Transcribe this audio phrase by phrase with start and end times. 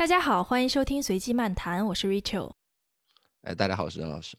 [0.00, 2.52] 大家好，欢迎收听随机漫谈，我是 Rachel。
[3.42, 4.34] 哎，大家好，我是任老师。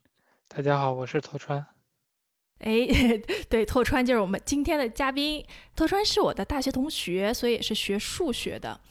[0.47, 1.63] 大家好，我是拓川。
[2.61, 2.87] 哎，
[3.47, 5.45] 对，拓川就是我们今天的嘉宾。
[5.75, 8.81] 拓川是我的大学同学，所以也是学数学的。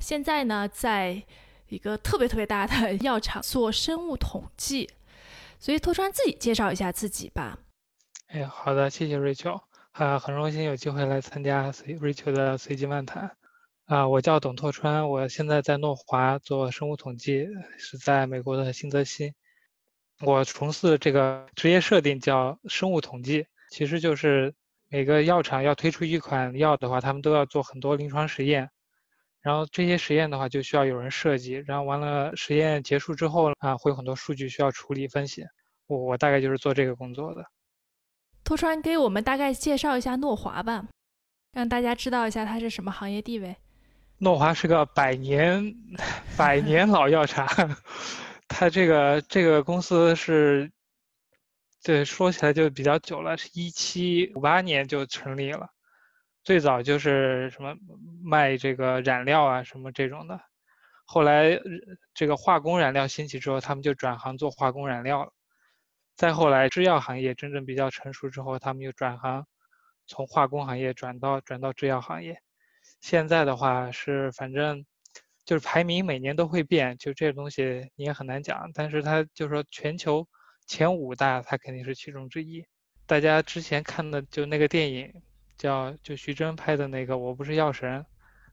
[0.00, 1.22] 现在呢，在
[1.68, 4.90] 一个特别特别大的 药厂做生物统计。
[5.60, 7.56] 所以拓川自己介绍一下自己吧。
[8.26, 9.60] 哎，好的，谢谢 Rachel。
[9.92, 13.30] 啊，很荣幸有机会来参加 Rachel 的随机漫谈。
[13.90, 19.34] 啊，我叫董拓川，我现在在诺华做生物统计，是在美国的新泽西。
[20.20, 24.54] 我从事这个职业设定叫生物统计，其实就是
[24.88, 28.70] 每个药厂要推出一款药的话，他们都要做很多临床实验，
[29.40, 35.44] 然后这些实验的话就需要有人设计，然后完了实验结束之后啊，会有很多数据需要处理分析。
[35.88, 37.44] 我我大概就是做这个工作的。
[38.44, 40.86] 拓川给我们大概介绍一下诺华吧，
[41.50, 43.56] 让大家知道一下它是什么行业地位。
[44.22, 45.74] 诺华是个百年
[46.36, 47.48] 百年老药厂，
[48.46, 50.70] 它这个这个公司是，
[51.82, 55.70] 对说起来就比较久了，是一七五八年就成立了，
[56.44, 57.74] 最早就是什么
[58.22, 60.38] 卖这个染料啊什么这种的，
[61.06, 61.58] 后来
[62.12, 65.32] 这个化工染料兴起之后，他们就转行做化工染料了，
[66.14, 69.46] 再后来制药行业真正比较成熟之后，他们又转行
[70.06, 72.42] 从化工行业转到转到制药行业。
[73.00, 74.84] 现在的话是，反正
[75.44, 78.70] 就是排名每年都会变，就这个东西你也很难讲。
[78.74, 80.28] 但是它就是说全球
[80.66, 82.64] 前五大，它肯定是其中之一。
[83.06, 85.12] 大家之前看的就那个电影，
[85.56, 88.00] 叫就徐峥拍的那个《我不是药神》，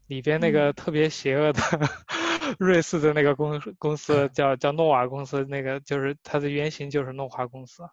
[0.08, 1.62] 里边那个特别邪恶的
[2.58, 7.84] 瑞士的那个公公司叫叫诺瓦公司，那个就是它的原型就是诺华公司，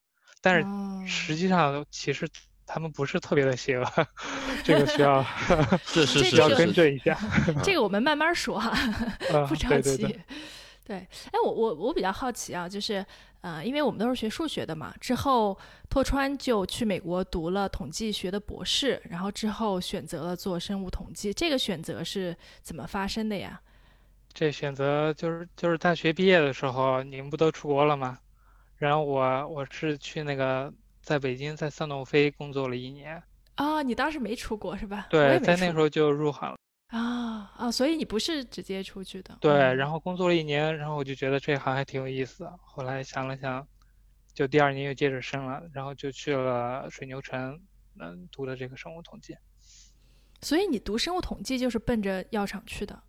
[0.41, 2.28] 但是实际上其实。
[2.66, 3.86] 他们不是特别的邪恶，
[4.64, 5.22] 这个需要
[5.84, 7.18] 是是需要更正一下。
[7.62, 8.70] 这个我们慢慢说哈，
[9.48, 9.96] 不着急。
[9.98, 10.20] 对对
[10.86, 13.04] 对，哎，我我我比较好奇啊，就是
[13.40, 23.60] 呃，因为我们都是学数学的嘛，之后拓川就去美国读了统计学的博士，然后之后选择了做生物统计，这个选择是怎么发生的呀？
[24.32, 28.19] 这选择就是就是大学毕业的时候，你们不都出国了吗？
[28.76, 30.72] 然后我我是去那个。
[31.04, 33.22] 在北京，在赛诺菲工作了一年。
[33.56, 35.06] 啊，你当时没出国是吧？
[35.10, 36.56] 对，在那时候就入行了。
[36.88, 39.37] 啊啊，所以你不是直接出去的。
[39.41, 42.59] 对，然后工作了一年，然后我就觉得这行还挺有意思的。
[42.62, 43.66] 后来想了想，
[44.32, 47.60] 就第二年又接着升了，然后就去了水牛城，
[48.00, 49.36] 嗯，读的这个生物统计。
[50.41, 53.03] 所以你读生物统计就是奔着药厂去的？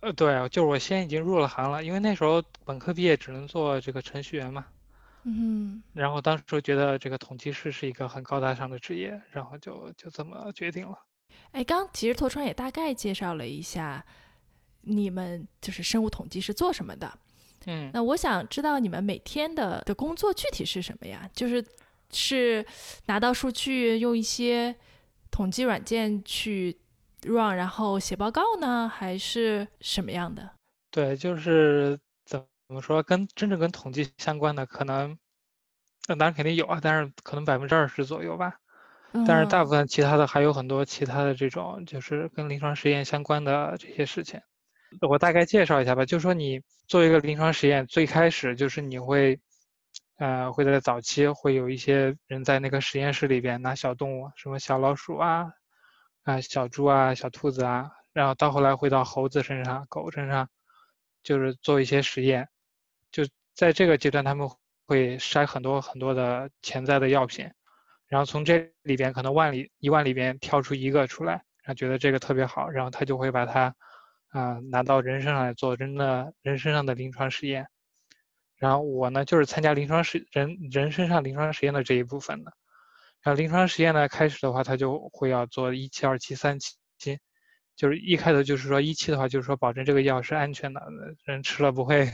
[0.00, 4.66] 呃，对，就是我先已经入了行了，因为那时候本科毕业只能做这个程序员嘛。
[5.24, 10.98] 嗯，然后当时觉得这个统计师是一个很高大上的职业，然后就就这么决定了。
[11.52, 14.04] 哎，刚其实拓川也大概介绍了一下，
[14.80, 17.18] 你们就是生物统计是做什么的。
[17.66, 21.30] 嗯，那我想知道你们每天的的工作具体是什么呀？
[21.32, 21.64] 就是
[22.10, 22.66] 是
[23.06, 24.74] 拿到数据用一些
[25.30, 26.76] 统计软件去
[27.22, 30.50] run，然后写报告呢，还是什么样的？
[30.90, 31.96] 对，就是。
[32.72, 33.02] 怎么说？
[33.02, 35.18] 跟真正跟统计相关的，可能
[36.08, 38.54] 那当然肯定有啊，但是可能百分之二十左右吧。
[39.26, 44.40] 但是大部分其他的还有很多其他的这种，就是跟临床实验相关的这些事情。
[45.02, 49.38] 我大概介绍一下吧，就说你做一个临床实验，最开始就是你会，
[50.16, 55.52] 呃，会在早期会有一些人在那个实验室里边拿小动物，什么小老鼠啊，
[56.22, 60.48] 啊，小猪啊，小兔子啊，然后到后来会到猴子身上、狗身上，
[61.22, 62.48] 就是做一些实验。
[63.12, 63.22] 就
[63.54, 64.48] 在这个阶段，他们
[64.86, 67.48] 会筛很多很多的潜在的药品，
[68.08, 73.74] 然后从这里边可能万里一万里边挑出一个出来，然后觉得这个特别好，然后他就会把它
[74.30, 77.68] 啊拿到人身上来做人的人身上的临床实验。
[78.56, 82.52] 然后我呢就是参加临床实人人身上临床实验的这一部分的。
[83.22, 87.18] 然后临床实验呢开始的话，他就会要做一期、二期、三期，
[87.76, 90.80] 就是一开头就是说一期的话就是说保证这个药是安全的，
[91.24, 92.08] 人吃了不会。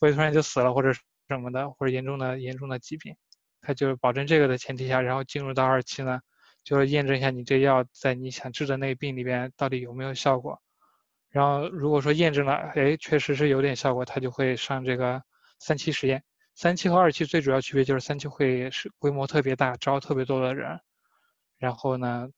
[0.00, 0.92] 不会突然就死了或者
[1.28, 3.14] 什么的，或者严重的严重的疾病，
[3.60, 6.20] 他就是保证这个的前提下，然后进入到二期呢，
[6.64, 10.60] 就是验证一下你这药在你想治的那病里边到底有没有效果。
[11.28, 15.22] 然后如果说验证了，哎，确实是有点效果，他就会上这个
[15.60, 16.24] 三期实验。
[16.56, 20.80] 三期和二期最主要区别就是三期会是规模特别大，招特别多的人，
[21.58, 22.28] 然后呢，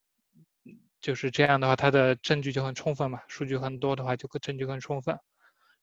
[1.00, 5.18] 就是这样的话，它的证据就很充分嘛，数据很多的话就证据更充分。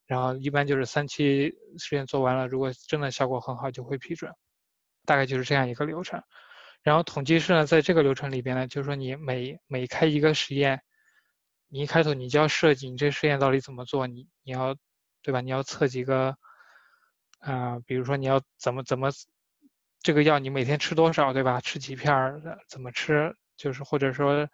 [0.09, 4.33] 然后一般就是三期实验做完了，如果真的效果很好，就会批准，
[5.05, 6.19] 大概就是这样一个流程。
[6.81, 10.81] 然后统计师呢，在这个流程里边呢，就是说你每每开一个实验，
[11.67, 14.75] 你一开头你就要设计你这实验到底怎么做，你你要
[15.21, 15.41] 对吧？
[15.41, 16.35] 你要测几个，
[17.37, 19.11] 啊，比如说你要怎么怎么，
[20.01, 21.61] 这个药你每天吃多少，对吧？
[21.61, 23.35] 吃几片儿，怎么吃？
[23.57, 24.49] 就是或者说，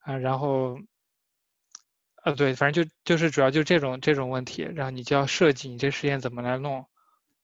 [0.00, 0.76] 啊，然后，
[2.24, 6.86] 呃，对，反正就就是主要就这种这种问题，然后你就要设计你这实验怎么来弄，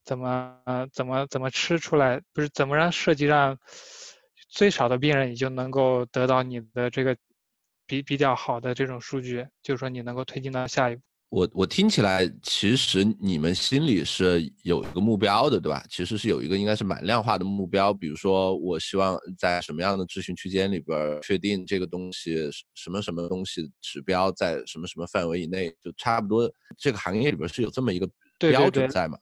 [0.04, 0.58] 怎么
[0.90, 3.58] 怎么怎么吃出来，不是怎么让设计让
[4.48, 7.14] 最少的病人你就能够得到你的这个
[7.86, 11.02] 比比较好的这种数据，就是说你能够推进到下一步。
[11.30, 15.84] 我我听起来，其实你们心里是有一个目标的，对吧？
[15.88, 29.16] 其实是有一个应该是蛮量化的目标，比如说我希望在什么样的咨询区间里边确定这个东西什么什么东西指标在什么什么范围以内，就差不多这个行业里边是有这么一个标准在嘛？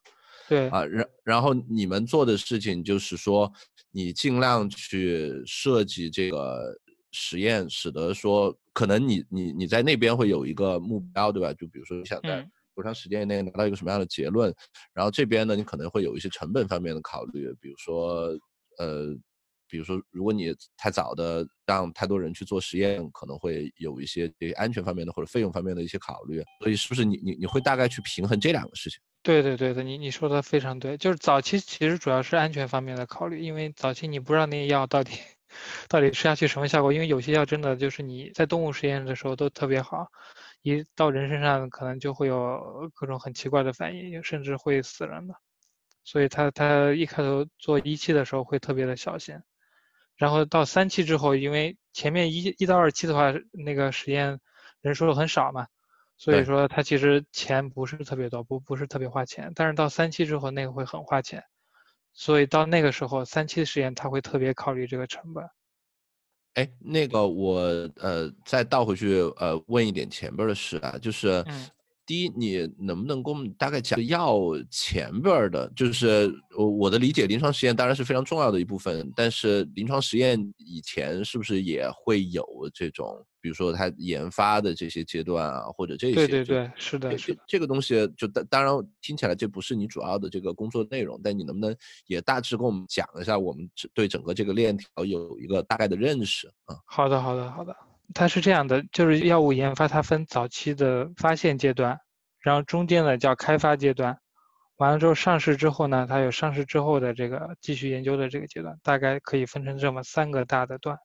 [0.49, 3.52] 对啊，然然后你们做的事情就是说，
[3.90, 6.75] 你尽量去设计这个。
[7.10, 11.53] 实验使得说，可能你你你在那边会有一个目标，对吧？
[11.55, 14.55] 就比如说你想在多长时间内拿到一个什么样的结论，
[14.95, 18.29] 然后这边呢，你可能会有一些成本方面的考虑，比如说
[18.79, 19.13] 呃，
[19.69, 29.01] 比如说如果你太早的让太多人去做实验，可能会有一些对安全方面的或者费用方面的一些考虑，所以是不是你你你会大概去平衡这两个事情？
[29.25, 35.19] 对对对的，你你说的非常对，就是早期其实主要是安全方面的考虑，因为早期你不知道那个药到底。
[35.88, 36.93] 到底吃下去什么效果？
[36.93, 40.08] 因为有些药真的就是你在动物实验的时候都特别好，
[40.62, 45.34] 一到人身上可能就会有各种很奇怪的反应，甚至会死人的。
[46.05, 49.38] 所以他他一开头做一期的时候会特别的小心，
[50.16, 54.40] 然后到三期之后，因为前面一一到二期的话，那个实验
[54.81, 55.66] 人数很少嘛，
[56.16, 59.52] 所以说他其实钱不是特别多，不不是特别花钱。
[59.55, 61.44] 但是到三期之后，那个会很花钱。
[62.19, 65.44] 所以到那个时候，三期的实验他会特别考虑这个成本。
[66.55, 67.61] 哎，那个我
[67.99, 71.44] 呃再倒回去呃问一点前边的事啊，就是。
[72.05, 75.70] 第一，你能不能给我们大概讲药前边的？
[75.76, 82.43] 就是我我的理解，临床实验当然是非常重要的一部分，但是临床实验以前是不是也会有
[82.73, 83.06] 这种，
[83.49, 86.15] 比如说它研发的这些阶段啊，或者这些？
[86.17, 91.75] 对对对，是的，是的这个东西就当当然听起来这不是你主要的这个工作内容，但你能不能
[92.09, 96.77] 也大致跟我们讲一下，我们对整个这个链条有一个大概的认识啊？
[96.85, 97.75] 好的，好的，好的。
[98.12, 101.99] 它是这样的，就是药物研发，它分早期的发现阶段，
[102.41, 104.19] 然后中间的叫开发阶段，
[104.77, 110.99] 完了之后上市之后呢，它有上市之后的这个继续研究的这个阶段，大概可以分成这么三个大的段。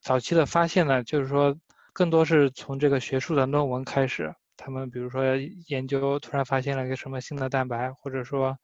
[0.00, 1.56] 早期的发现呢，就是说
[1.92, 5.22] 更多是从这个学术的论文开始，他们比如说
[5.66, 8.58] 研究突然发现了一个什么新的蛋白，或者说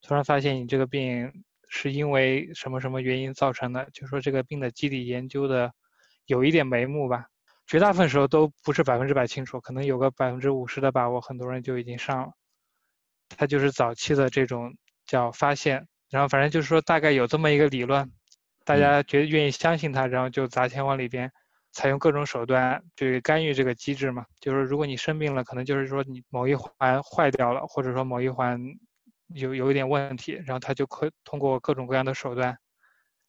[0.00, 1.32] 突然发现你这个病
[1.68, 5.72] 是因为什么什么原因造成的，就说这个病的机理研究的。
[6.26, 7.26] 有一点眉目吧，
[7.66, 12.32] 绝大部分时候都不是百分之百清楚，可能有个百分之五十的把握，很多人就已经上了。
[13.36, 18.12] 它就是早期的这种叫发现，然后反正就是说大概有这么一个理论，
[18.64, 21.30] 大家觉得愿意相信他，然后就砸钱往里边，
[21.72, 24.24] 采用各种手段去干预这个机制嘛。
[24.40, 28.60] 就是如果你生病了，可能就是说你某一环坏掉了，或者说某一环
[29.28, 32.56] 有有一点问题，然后他就可通过各种各样的手段。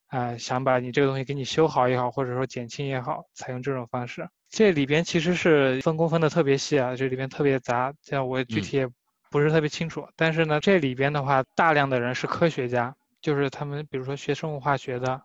[0.07, 4.29] 啊，想把你这个东西给你修好也好，或者说减轻也好，采用这种方式。
[4.47, 8.87] 这里边其实是分工分的特别细啊，这里边特别杂，这样我具体也
[9.31, 10.07] 不是特别清楚。
[10.15, 15.23] 但是呢，这里边的话，大量的人是科学家，就是他们，比如说学生物化学的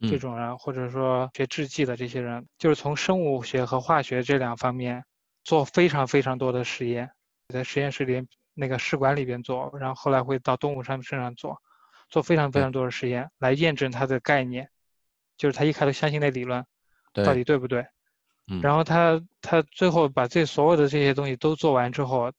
[0.00, 5.04] 这种人，或者说学制剂的这些人，就是从生物学和化学这两方面
[5.44, 7.12] 做非常非常多的实验，
[7.50, 11.60] 在实验室里那个试管里边做，然后后来会到动物上身上做。
[12.10, 14.68] 做非常非常多的实验来验证他的概念，
[15.36, 16.64] 就是他一开始相信那理论，
[17.12, 17.86] 到底对不对？
[18.60, 22.30] 然后他他最后把这所有的这些东西都做完之后，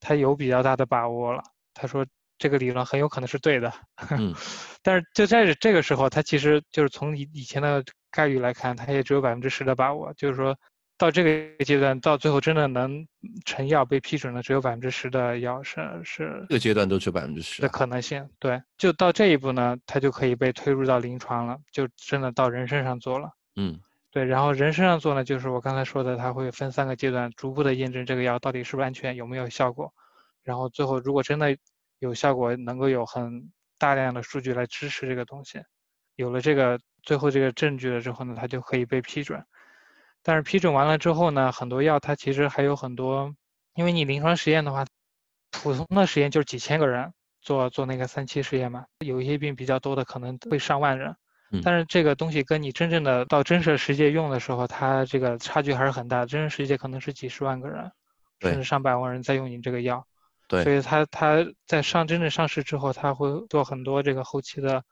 [0.00, 1.42] 他有比较大的把握了。
[1.74, 2.04] 他说
[2.40, 3.72] 这个理论很有可能是对的。
[4.82, 10.58] 但是就在这个时候，它其实就是从以以前的概率来看，它也只有百分之十的把握，就是说。
[11.00, 13.08] 到这个阶段，到最后真的能
[13.46, 16.44] 成药被批准的，只有百分之十的药是是。
[16.46, 23.30] 这个阶段都只有百分之十的可能性，对，就到这一步呢，它就可以被推入到临床了，就真的到人身上做了。
[23.56, 23.80] 嗯，
[24.10, 29.90] 对，然后人身上做呢，就是我刚才说的，它会分三个阶段，逐步的验证这个药到底是不是安全，有没有效果，
[30.44, 31.56] 然后最后如果真的
[32.00, 35.62] 有效果，能够有很大量的数据来支持这个东西，
[36.16, 39.44] 有了这个最后这个证据了之后呢，它就可以被批准。
[40.22, 43.34] 但是批准完了之后呢，很多药它其实还有很多，
[43.74, 44.84] 因为你临床实验的话，
[45.50, 51.16] 普通的实验就是几千个人做做那个三期实验嘛，有一些病比较多的可能会上万人，
[51.62, 56.26] 但是这个东西跟你真正的到真实世界用的时候，它这个差距还是很大。
[56.26, 57.90] 真实世界可能是几十万个人，
[58.40, 60.06] 甚至上百万人在用你这个药。
[60.50, 64.82] 对，所以它它在上真正上市之后，它会做很多这个后期的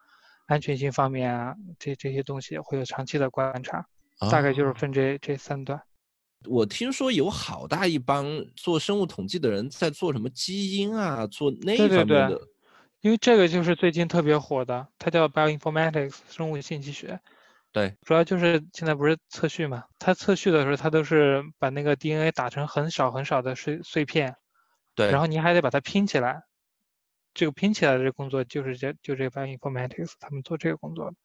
[0.47, 3.85] 安全性方面啊，这这些东西会有长期的观察。
[4.31, 5.81] 大概就是分这这三段。
[6.45, 8.25] 我听说有好大一帮
[8.55, 12.41] 做生物统计的人在做什么基因啊，做那方面的。
[13.01, 17.21] 因为这个就是最近特别火的，它叫 bioinformatics 生物信息学。
[17.71, 24.35] 对，主要就是现在不是测序嘛，它测序的时候，它都是把那个 DNA 打成很少很少的碎碎片。
[24.99, 25.13] 对。
[25.13, 26.43] 然后你还得把它拼起来，
[27.33, 31.17] 这个拼起来的这工作就是这就这 bioinformatics 他们做这个工作的。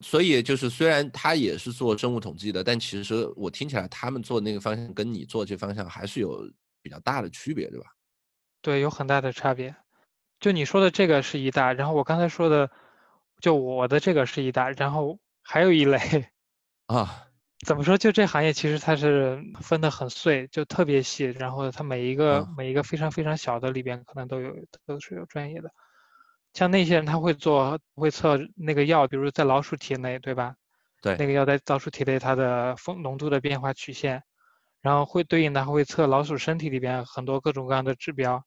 [0.00, 7.86] 所以就是，虽然他也是做生物统计的，但其实我听起来他们做那个方向跟你做这方向还是有比较大的区别，对吧？
[8.62, 9.76] 对，有很大的差别。
[10.40, 12.70] 就你说的这个是一大，然后我刚才说的，
[13.38, 15.98] 就我的这个是一大，然后还有一类
[16.86, 17.20] 啊。
[17.64, 17.96] 怎么说？
[17.98, 24.54] 就这行业其实它是分得很碎，就特别细，然后它每一个每一个非常非常小的里边，可能都有
[24.86, 25.70] 都是有专业的。
[26.52, 30.54] 像那些人，他会做会测那个药，比如在老鼠体内，对吧？
[31.02, 34.22] 对，那个药在老鼠体内它的风浓度的变化曲线，
[34.80, 38.44] 然后会对应的还会测老鼠身体里边很多各种各样的指标，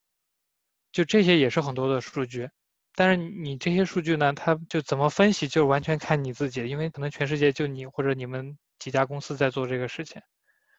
[0.92, 2.50] 就这些也是很多的数据。
[2.96, 10.22] 但是你这些数据呢，它就怎么分析，就完全看你自己，因为可能全世界就你或者你们几家公司在做这个事情，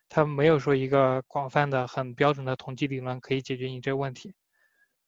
[0.09, 4.35] 它没有说一个广泛的、很标准的统计理论可以解决你这个问题。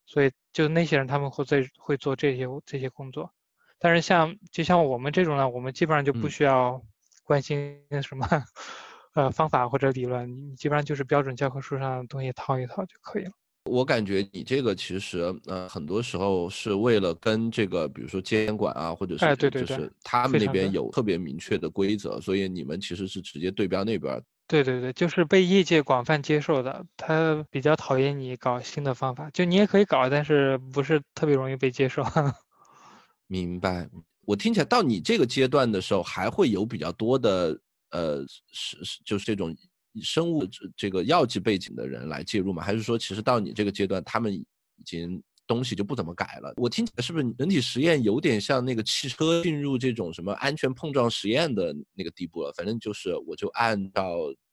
[0.07, 3.33] 所以，就那些人，他们会在会做这些这些工作，
[3.79, 6.83] 但是像就像我们这种呢，我们基本上就不需要
[7.23, 8.27] 关心什么
[9.15, 13.33] 呃方法或者理论，你基本上就是标准教科书上的东西套一套就可以了。
[13.71, 24.21] 我感觉你这个其实呃很多时候是为了跟这个比如说监管啊，或者是就是他们那边有特别明确的规则，所以你们其实是直接对标那边。
[24.49, 26.85] 对对对，就是被业界广泛接受的。
[26.97, 32.03] 他比较讨厌你搞新的方法，就你也可以搞，但是不是特别容易被接受。
[33.29, 33.89] 明白。
[34.23, 37.57] 我听起来到你这个阶段的时候，还会有比较多的
[37.91, 39.55] 呃，是是就是这种
[40.03, 42.63] 生物这这个药剂背景的人来介入吗？
[42.63, 44.45] 还是说其实到你这个阶段，他们已
[44.85, 46.55] 经东西就不怎么改了？
[46.57, 52.53] 我听起来是不是人体实验有点像那个汽车进入这种什么安全碰撞实验的那个地步了？
[52.57, 54.07] 反正就是我就按照。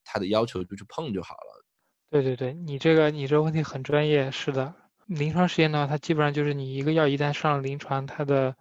[0.09, 1.65] 他的要求就去碰就好了。
[2.09, 4.31] 对对对，你这个你这个问题很专业。
[4.31, 4.73] 是的，
[5.07, 8.55] 临床实验的话，它基本上就是你一个药一旦上了临床，它的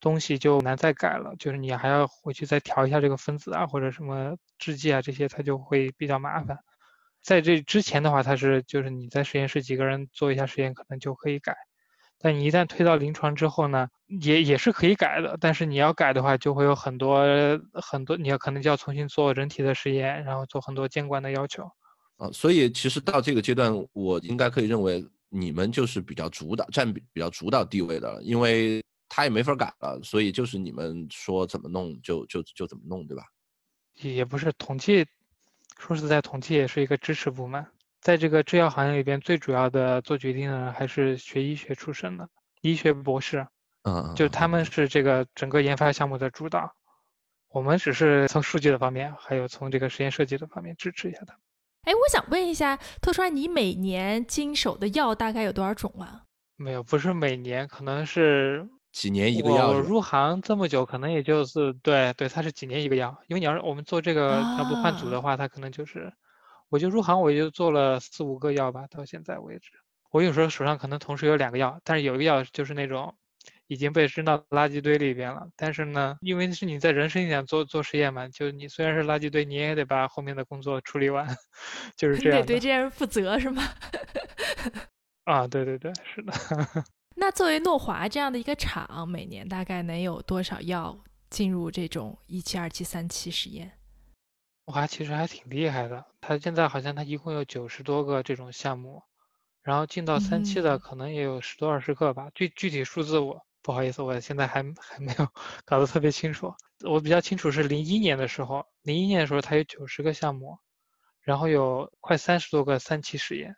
[0.00, 1.34] 东西就难再改了。
[1.38, 6.58] 就是你还要回去再调一下这个分子啊，或者什么制剂啊这些，它就会比较麻烦。
[7.22, 11.56] 在这之前的话，它是就是你在实验室几个人做一下实验，可能就可以改。
[12.18, 13.88] 但你一旦推到临床之后呢，
[14.22, 15.36] 也也是可以改的。
[15.40, 17.26] 但是你要改的话，就会有很多
[17.74, 21.64] 很多，你要可能就要重新做人体的实验，然后做很多监管的要求。
[22.16, 33.24] 啊，所以其实到这个阶段，我应该可以认为你们就是比较主导、占比比较主导地位的，因为他也没法改了，所以就是你们说怎么弄就就就怎么弄，对吧？
[34.00, 35.06] 也不是统计，
[35.78, 37.64] 说实在，统计也是一个支持部门。
[38.02, 42.28] 在这个制药行业里边，最主要的做决定的还是学医学出身的
[42.60, 43.46] 医学博士，
[43.82, 46.72] 嗯，就他们是这个整个研发项目的主导，
[47.48, 51.40] 我们只是从数据的方面，还有从这个实验设计的方面支持一下他们。
[51.82, 56.24] 哎，我想问一下，特川，你每年经手的药大概有多少种啊？
[56.56, 59.68] 没有，不是每年，可能是几年一个药。
[59.68, 66.10] 我入行这么久，可能也就是对对，它是几年一个药，因为你要是我们做这个要不换组的话，它可能就是。
[66.70, 69.70] 我就入行，我就做了四五个药吧，到现在为止。
[70.10, 73.14] 我有时候手上可能同时有两个药，但是有一个药就是那种
[73.66, 75.46] 已经被扔到垃圾堆里边了。
[75.56, 81.36] 但是呢，因为是你在人身上做做实验嘛，就你虽然是垃圾堆，你也得把后面的工作处理完，
[81.96, 82.38] 就是这样。
[82.38, 83.62] 你得对这些人负责是吗？
[85.22, 86.32] 啊，对对对，是的。
[87.18, 90.96] 那作为诺华这样的一个厂，每年大概能有多少药
[91.30, 93.72] 进入这种一期、二期、三期实验？
[94.66, 99.02] 诺华其实还挺厉害的，它现在好像它一共有九十多个这种项目，
[99.62, 102.30] 然后进到三期的可能也有十多二十个吧。
[102.34, 105.26] 具具体数字我不好意思，我现在还还没有
[105.64, 106.54] 搞得特别清楚。
[106.84, 110.58] 我比较清楚是零一年的时候，零一年的时候它有九十个项目，
[111.22, 113.56] 然后有快三十多个三期实验，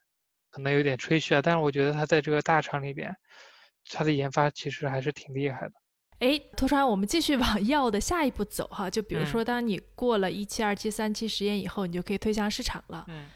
[0.50, 3.16] 可能有点吹嘘啊，但是我觉得它在这个大厂里边，
[3.92, 5.73] 他的研发其实还是挺厉害的。
[6.21, 8.90] 哎，托川，我们继续往 药的下一步走哈。
[8.90, 13.04] 就比如说，当你过了一期、二期、三期实验以后，你就可以推向市场了。
[13.09, 13.26] 嗯。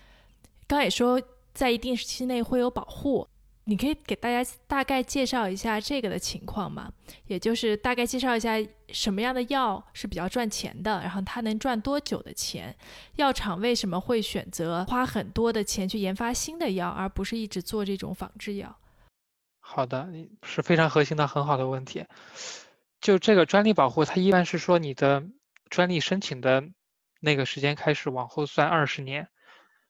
[0.66, 1.20] 刚也说，
[1.54, 3.28] 在一定时期内会有保护，
[3.64, 6.92] 你可以给大家大概介绍一下这个的情况吗？
[7.28, 8.56] 也就是大概介绍一下
[8.88, 12.74] 什么样的药是比较赚钱的，然后它能赚多久的钱？
[13.14, 18.76] 药厂为什么会选择花很多的钱去研发新的药，而不是一直做这种仿制药？
[19.74, 20.06] 好的，
[20.42, 22.04] 是非常核心的很好的问题。
[23.00, 25.24] 就这个专利保护，它一般是说你的
[25.70, 26.62] 专利申请的
[27.20, 29.30] 那个时间开始往后算二十年。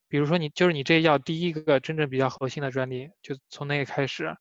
[0.06, 4.36] 比如说你就是你这药第一个真正比较核心的专利，就从那个开始，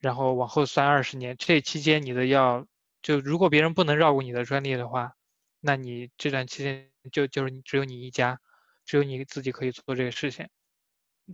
[0.00, 1.36] 然后往后算二十年。
[1.36, 2.66] 这期间你的药
[3.02, 5.12] 就如果别人不能绕过你的专利的话，
[5.60, 8.40] 那你这段期间就就是你只有你一家，
[8.86, 10.48] 只有你自己可以做这个事情。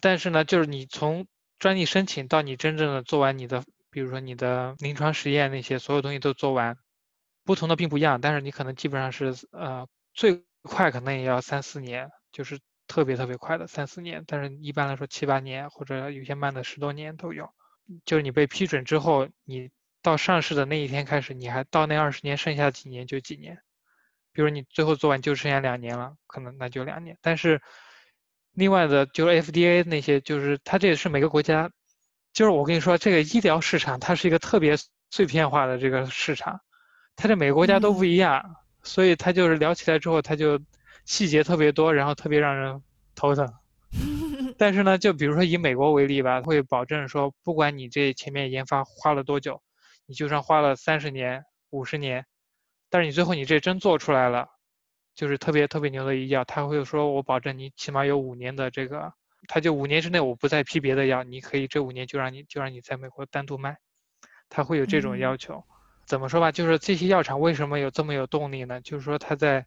[0.01, 6.77] 但是呢，就是你从专利申请到你真正的做完你的，比如说你的临床实验那些所有东西都做完，
[7.45, 12.59] 不同的并不一样，但是你可能基本上是呃最快可能也要三四年，就是。
[12.89, 17.51] 特别特别快的三四年，但是一般来说七八年或者有些慢的十多年都有。
[18.05, 19.73] 就是你被批准之后，你
[20.03, 23.59] 到上市的那一天开始，你还到那二十年剩下几年就几年。
[24.31, 27.19] 比如你最后做完就剩下两年了，可能那就两年。
[27.21, 27.61] 但是
[28.57, 31.71] 另外的就是 FDA 那些，就是它这也是每个国家，
[32.33, 34.77] 就是我跟你说，这个医疗市场它是一个特别
[35.11, 36.61] 碎片化的这个市场，
[37.15, 40.61] 它这每个国家都不一样，所以它就是聊起来之后，它就。
[41.09, 42.83] 细节特别多，然后特别让人
[43.15, 43.49] 头疼。
[44.59, 49.63] 但是呢，就比如说以美国为例吧，会保证说，不管你这前面研发花了多久，
[50.07, 52.27] 你就算花了三十年、五十年，
[52.91, 54.49] 但是你最后你这真做出来了，
[55.17, 59.13] 就是特别特别牛的医药，他会说我保证你起码有五年的这个，
[59.49, 63.79] 他就五年之内我不再批别的药，你可以这五年就让你就让你在美国单独卖，
[64.49, 65.65] 他会有这种要求。
[66.05, 68.81] 怎么说吧，就是这些药厂为什么有这么有动力呢？
[68.81, 69.67] 就是说他在。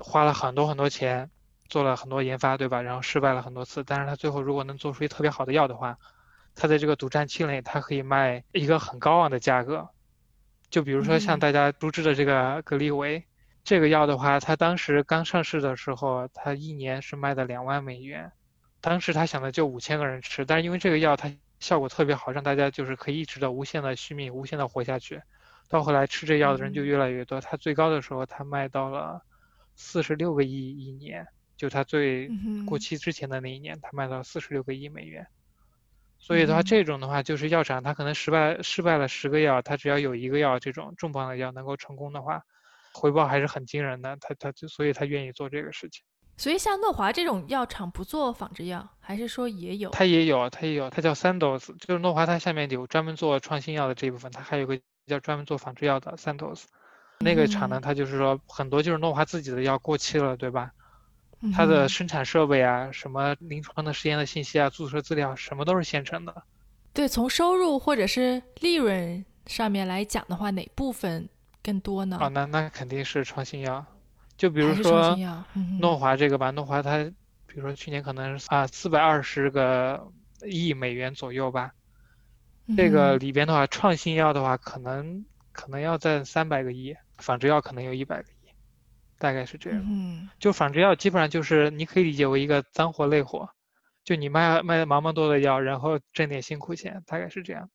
[0.00, 1.30] 花了很多很多钱，
[1.68, 2.80] 做了很多研发，对吧？
[2.80, 5.98] 然后失败了很多次，但是他最后如果能做出一特别好的药的话，
[6.54, 9.90] 他在这个独占期内，他可以卖一个很高昂的价格。
[10.70, 13.26] 就比如说像大家熟知的这个格利维，
[13.64, 18.32] 这个药的话，它当时刚上市的时候，它一年是卖的两万美元。
[18.80, 25.22] 当时他想的就五千个人吃，但是因为这个药它效果特别好，让大家就是可以一直的无限的续命，无限的活下去。
[25.68, 29.22] 到后来吃这药的人就越来越多，它最高的时候它卖到了。
[29.74, 32.30] 四十六个亿一年，就它最
[32.66, 35.26] 过期之前的那一年，它卖到四十六个亿美元。
[36.18, 42.44] 所以的话，这种的话，就是药厂它可能失败失败了十个药，它只要有一个药这种重磅的药能够成功的话，
[42.92, 44.16] 回报还是很惊人的。
[44.20, 46.04] 他他就所以他愿意做这个事情。
[46.36, 49.90] 所以像诺华这种药厂不做仿制药，还是说也有？
[49.90, 56.64] 它也有，它也有，它叫 Sandoz，就是诺华它下面有专门做创新药的这一部分，它还有个叫专门做仿制药的 Sandoz。
[57.20, 60.72] 那个厂呢，它就是说很多就是诺华自己的药过期了，对吧？
[61.54, 66.42] 它的生产设备啊，什么临床的实验的信息啊，注册资料，什么都是现成的。
[66.92, 71.28] 对，从收入或者是利润上面来讲的话，哪部分
[71.62, 72.18] 更多呢？
[72.18, 73.84] 啊，那那肯定是创新药。
[74.36, 75.16] 就比如说
[75.80, 77.04] 诺华这个吧，诺华它，
[77.46, 80.10] 比如说去年可能啊四百二十个
[80.44, 81.72] 亿美元左右吧。
[82.76, 86.96] 这个里边的话，创新药的话，可能可能要在三百个亿。
[87.18, 88.50] 仿制药可能有一百个亿，
[89.16, 89.80] 大概是这样。
[89.86, 93.48] 嗯，就仿制药基本上就是你可以理解为一个脏活累活，
[94.02, 97.70] 就你卖卖忙忙多的药，然后挣点辛苦钱，大概是这样。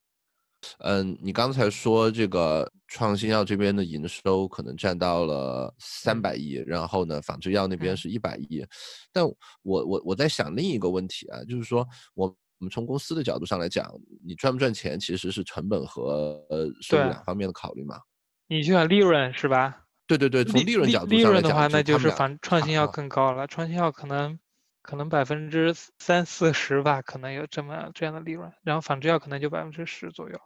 [0.79, 8.65] 嗯，你刚才说这个创新药这边的营收可能占到了三百亿，然后呢，仿制药那边是一百亿。
[9.11, 12.27] 但我我我在想另一个问题啊，就是说我
[12.59, 13.91] 我们从公司的角度上来讲，
[14.25, 17.99] 你赚不赚钱其实是成本和呃收入两方面的考虑嘛。
[18.47, 19.83] 你就想利润是吧？
[20.07, 23.45] 对对对，从利润角度利润的话，那就是反创新药更高了。
[23.45, 24.39] 创新药可能
[24.81, 28.49] 可能百分之三四十吧，可能有这么这样的利润。
[28.63, 30.39] 然后仿制药可能就百分之十左右。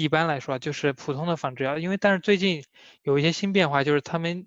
[0.00, 2.64] 一般来说，就是普通的仿制药，因为但是最近
[3.02, 4.46] 有一些新变化，就是他们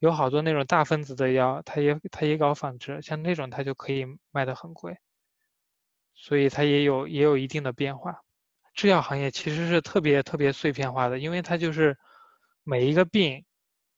[0.00, 4.98] 有好多那种大分子的药，它也它也搞仿制，像那种它就可以卖的很贵，
[6.14, 8.22] 所以它也有也有一定的变化。
[8.74, 11.96] 制药行业其实是特别特别碎片化的，因为它就是
[12.64, 13.44] 每一个病，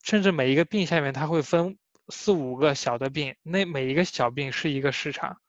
[0.03, 1.77] 甚至每一个病下面它会分
[2.09, 5.41] 四五个小的病，那每一个小病是一个市场，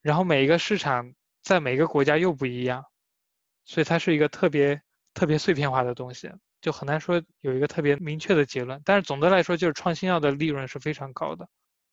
[0.00, 2.84] 然后每一个市场在每个国家又不一样，
[3.64, 4.80] 所以它是一个特别
[5.14, 8.80] 特别碎片化的东西，就很难说有一个特别明确的结论。
[8.84, 11.48] 但是总的来说，就是创新药的利润是非常高的，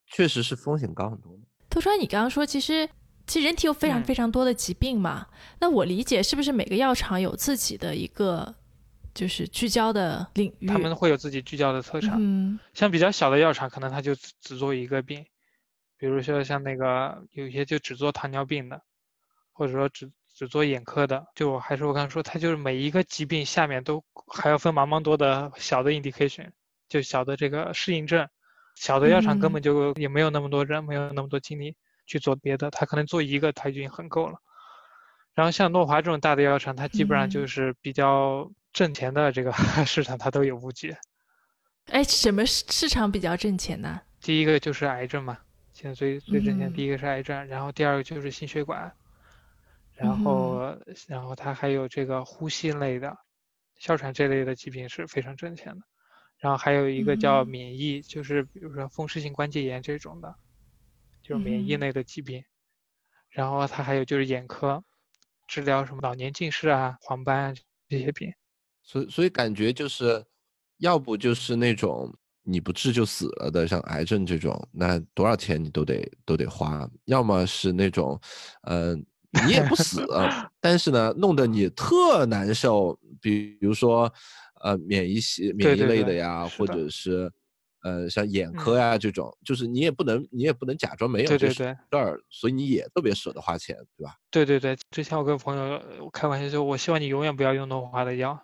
[0.08, 1.38] 确实是风险高很多。
[1.70, 2.90] 托川，你刚刚说其实。
[3.30, 5.28] 其实人体有非常非常多的疾病嘛，
[5.60, 8.56] 那我理解是不是每个药厂有自己的一个
[9.14, 10.68] 就是聚焦的领域？
[10.68, 12.16] 他们会有自己聚焦的特长。
[12.18, 15.26] 嗯，像比较小的药厂，可能他就只做一个病，
[15.98, 18.82] 比如说像那个有些就只做糖尿病的，
[19.52, 26.52] 或者说只只做眼科的，就还是我刚才说，它就是每一个疾病下面都还要分茫茫多的小的 indication，
[26.88, 28.30] 就小的这个适应症，
[28.76, 34.38] 小的药厂根本就也没有那么多人，没有那么多精力去做别的，他可能做一个他已经很够了。
[35.34, 39.52] 然后像诺华这种大的药厂，它基本上就是比较挣钱的这个
[39.88, 40.96] 市场，它都有布局。
[41.88, 44.00] 哎，什么市场比较挣钱呢？
[44.22, 45.40] 第一个就是癌症嘛，
[45.74, 46.72] 现在最最挣钱。
[46.72, 48.94] 第一个是癌症，然后第二个就是心血管。
[50.00, 53.18] 然后，然后它还有这个呼吸类的、
[53.78, 55.82] 哮喘这类的疾病是非常挣钱的。
[56.38, 60.36] 然后还有一个叫免疫，就是比如说风湿性关节炎这种的，
[61.24, 62.44] 就是免疫类的疾病。
[63.32, 64.84] 然后它还有就是眼科，
[65.48, 67.54] 治疗什么老年近视啊、黄斑啊
[67.90, 68.32] 这些病。
[68.84, 70.24] 所以，所以感觉就是
[70.78, 78.22] 要不就是那种你不治就死了的，像癌症这种，那多少钱你都得都得花；要么是那种，
[78.62, 79.04] 嗯。
[79.46, 80.06] 你也不死，
[80.60, 82.98] 但是呢，弄得你特难受。
[83.20, 84.12] 比如说，
[84.62, 87.32] 呃，免疫系、免疫类的呀，或者是，
[87.84, 94.14] 呃，像眼科呀这种，就是你也不能，你也不能假装没有这事儿，所以你也特别舍得花钱，对吧？
[94.30, 95.82] 对对对，之前我跟朋友
[96.14, 98.40] 开玩笑，说我希望你永远不要用诺华的药，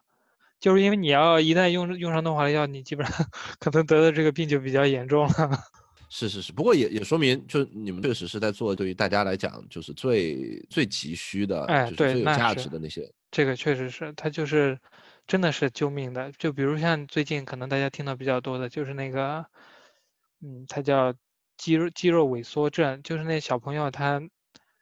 [0.60, 3.26] 就是因为你要一旦用用上诺华的药，你基本上
[3.60, 5.34] 可能得的这个病就比较严重了。
[6.16, 13.12] 是是是，不过也也说明，就你们确实是在做对于大家来讲就是最最急需的，哎，对，最有价值的那些。
[13.32, 14.78] 这个确实是，它就是
[15.26, 16.32] 真的是救命的。
[16.34, 19.44] 就比如像最近可能大家听到比较多的，就是那个，
[20.42, 21.12] 嗯，它叫
[21.58, 24.22] 肌肉肌肉萎缩症，就是那小朋友他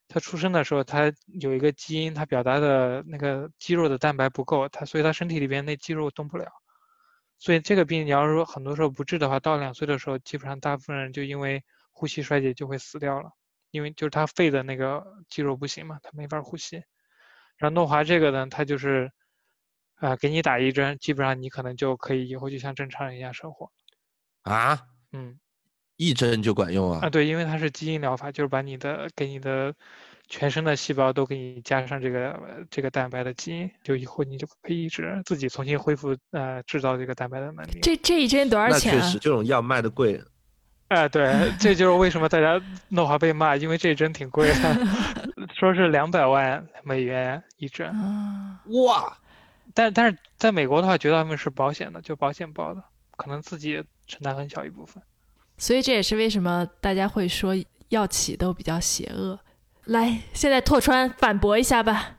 [0.09, 6.45] 他出生的时候他有一个基因，他表达的那个肌肉的蛋白不够，他所以他身体里边那肌肉动不了。
[7.41, 13.31] 所以这个病，你要是说很多时候不治的话，到两岁的时候，基本上大部分人就因为呼吸衰竭就会死掉了，
[13.71, 16.83] 因为就是他肺的那个肌肉不行嘛，他没法呼吸。
[17.57, 19.11] 然后诺华这个呢，他就是，
[19.95, 23.71] 啊，给你打一针，基本上你可能就可以以后就像正常人一样生活。
[24.43, 24.79] 啊？
[25.11, 25.39] 嗯，
[25.97, 26.99] 一针就管用啊？
[27.01, 29.73] 啊，对，因为它是基因疗法，就是把你的给你的。
[30.31, 32.39] 全身的细胞都给你加上这个
[32.69, 37.81] 这个蛋白的基因，就以后你就可以一直自己重新恢复呃制造这个蛋白的能力。
[37.81, 38.95] 这这一针多少钱？
[38.95, 40.23] 那确实，这种药卖的贵。
[40.87, 44.87] 哎，对，这就是为什么大家诺华被骂，因为这一针挺贵的，
[45.53, 47.93] 说是两百万美元一针。
[48.85, 49.17] 哇！
[49.73, 52.81] 但但是在美国的话，绝大部分是保险的，就保险包的，
[53.17, 55.03] 可能自己承担很小一部分。
[55.57, 57.53] 所以这也是为什么大家会说
[57.89, 59.37] 药企都比较邪恶。
[59.85, 62.17] 来，现在拓川反驳一下吧。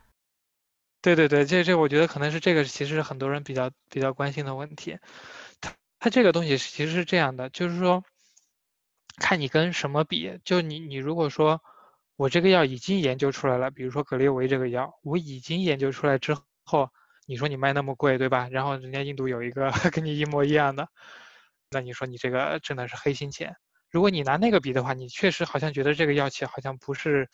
[1.01, 4.99] 对对对，这这我觉得可能是这个，其实是很多人比较比较关心的问题。
[5.61, 8.05] 它它这个东西其实是这样的，就是说，
[9.17, 10.39] 看你跟什么比。
[10.45, 11.61] 就你你如果说
[12.17, 16.91] 我这个药已经研究出来了，比如说格列维这个药，我已经研究出来之后，
[17.27, 18.49] 你说你卖那么贵，对吧？
[18.51, 20.89] 然后人家印度有一个 跟你一模一样的，
[21.71, 23.57] 那你说你这个真的是黑心钱。
[23.93, 27.29] 如果你拿那个比的话，你确实好像觉得这个药企好像不是，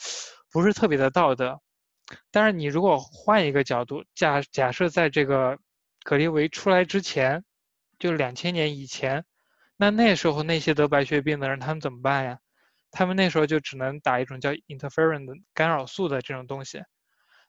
[0.51, 1.61] 不是特别的道德。
[2.33, 5.57] 但是你如果换一个角度，假假设在这个
[6.03, 7.45] 格列维出来之前，
[8.01, 9.25] 就两千年以前，
[9.77, 12.41] 那那时候那些得白血病的人他们怎么办呀？
[12.91, 16.83] 他们那时候就只能打一种叫 interferon 的干扰素的这种东西。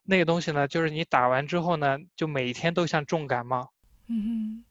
[0.03, 3.73] 那个东西呢，就是你打完之后呢，就每天都像重感冒。
[4.05, 4.63] 嗯。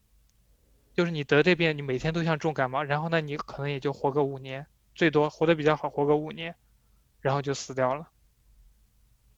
[0.98, 6.56] 就是你得这病，你每天都像重感冒，然后呢，你可能也就活个五年，最多活得比较好，活个五年，
[7.20, 8.08] 然后就死掉了。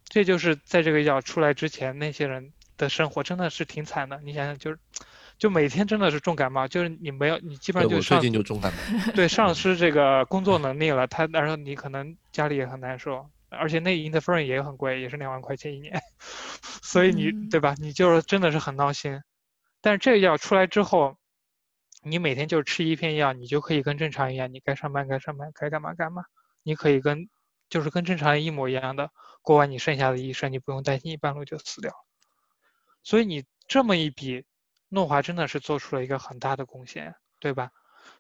[0.05, 4.19] 这就是在这个药出来之前，那些人的生活真的是挺惨的。
[4.25, 4.79] 你想想，就是，
[5.37, 8.79] 就每天真的是重感冒，就是你没有，你基本上就最近就重感冒，
[9.13, 11.07] 对，丧失这个 工作能力了。
[11.09, 16.01] 他，然后你可能家里也很难受，而且那 interferon 也很贵，也是两万块钱一年，
[16.81, 17.75] 所以你对吧？
[17.77, 19.21] 你就是真的是很闹心。
[19.83, 21.17] 但是这个药出来之后，
[22.03, 26.25] 你每天就吃一片药，你就可以跟正常一样，你该上班该上班，该干嘛干嘛，
[26.63, 27.29] 你可以跟
[27.69, 29.11] 就是跟正常人一模一样的
[29.43, 31.95] 过完你剩下的一生，你不用担心你半路就死掉。
[33.03, 34.45] 所以你这么一比，
[34.89, 37.71] 诺华真的是做出了一个很大的贡献，对吧？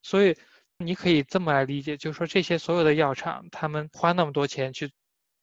[0.03, 0.37] 所以
[0.77, 4.93] 你可以这么来理解，就是说这些所有的药厂，他们花那么多钱去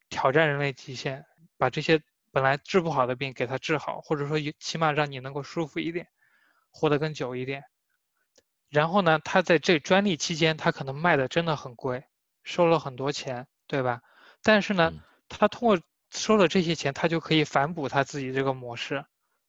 [0.10, 1.26] 挑战人类极限，
[1.58, 6.08] 把这些本来治不好的病给它治好，或者说起码让你能够舒服一点，
[6.72, 7.64] 活得更久一点。
[8.70, 12.04] 然后呢，他在这专利期间，他可能卖的真的很贵，
[12.44, 14.02] 收了很多钱，对吧？
[14.44, 14.94] 但是呢，
[15.30, 15.80] 他通过
[16.12, 19.06] 收了这些钱，他就可以反哺他自己这个模式。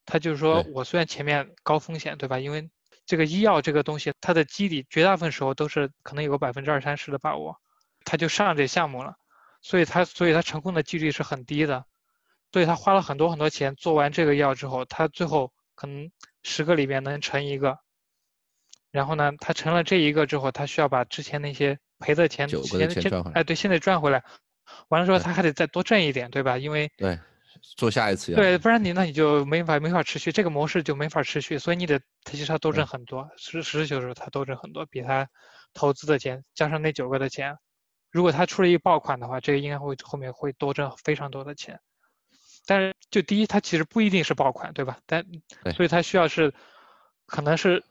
[0.07, 2.39] 他就是说我虽然前面高风险，对吧？
[2.39, 2.71] 因为
[3.07, 7.61] 这个医药这个东西，它的基底绝大部分时候都是可能有个百分之二三十的把握，
[8.05, 9.17] 他就上这项目了，
[9.61, 11.85] 所以他所以他成功的几率是很低的。
[12.53, 16.11] 所以他花了很多很多钱做完这个药之后，他最后可能
[16.43, 17.79] 十个里面能成一个。
[18.91, 23.41] 然后呢，他成了这一个之后，他需要把之前那些赔的钱，九个钱赚回来。
[23.41, 24.25] 哎，对，现在赚回来，
[24.89, 26.57] 完了之后他还得再多挣一点，对吧？
[26.57, 27.19] 因为对，
[27.77, 31.59] 做下一次对，不然你那你就没法没法持续，这个模式就没法持续。
[31.59, 35.29] 所以你得他其实他多挣很多，实实事求是他多挣很多，比他
[35.75, 37.59] 投资的钱加上那九个的钱，
[38.11, 41.79] 如果他出了一爆款的话，这个应该会后面会多挣非常多的钱。
[42.65, 44.99] 但是就第一，他其实不一定是爆款，对吧？
[45.05, 45.27] 但
[45.75, 46.55] 所以他需要是
[47.27, 47.85] 可能是。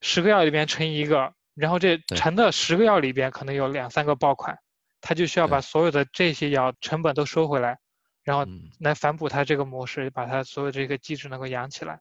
[0.00, 4.58] 十个药里边成一个，然后这乘的十个药里边可能有两三个爆款，
[5.00, 7.78] 他就需要把所有的这些药成本都收回来，
[8.22, 8.46] 然后
[8.78, 12.00] 来反哺他这个模式，把他所有这个机制能够养起来。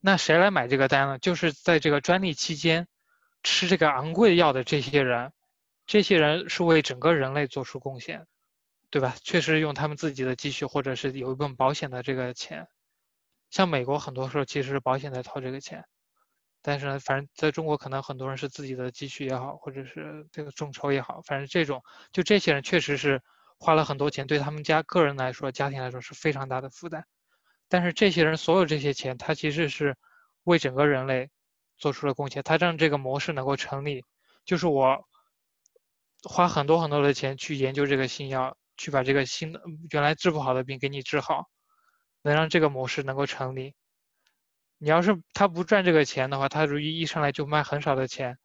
[0.00, 1.18] 那谁来买这个单呢？
[1.20, 2.88] 就是在这个专利期间
[3.44, 5.32] 吃这个昂贵药的这些人，
[5.86, 8.26] 这些人是为整个人类做出贡献，
[8.90, 9.14] 对吧？
[9.22, 12.66] 确实用他们自己的积蓄，或者是有一部分保险的这个钱。
[13.50, 15.84] 像美国很多时候其实是保险在掏这个钱。
[16.62, 23.20] 但是呢，反正在中国可能很多人是自己的积蓄也好，或者是这个众筹也好，反正这种就这些人确实是
[23.58, 27.04] 花了很多钱，对他们家个人来说、家庭来说是非常大的负担。
[27.68, 29.96] 但是这些人所有这些钱，他其实是
[30.44, 31.30] 为整个人类
[31.78, 32.42] 做出了贡献。
[32.42, 34.04] 他让这个模式能够成立，
[34.44, 35.08] 就是我
[36.22, 41.46] 花很多很多的钱去研究这个新药，去把这个新的原来治不好的病给你治好，
[42.22, 43.74] 能让这个模式能够成立。
[44.82, 48.36] 你要是他不赚这个钱的话，他如一一上来就卖很少的钱，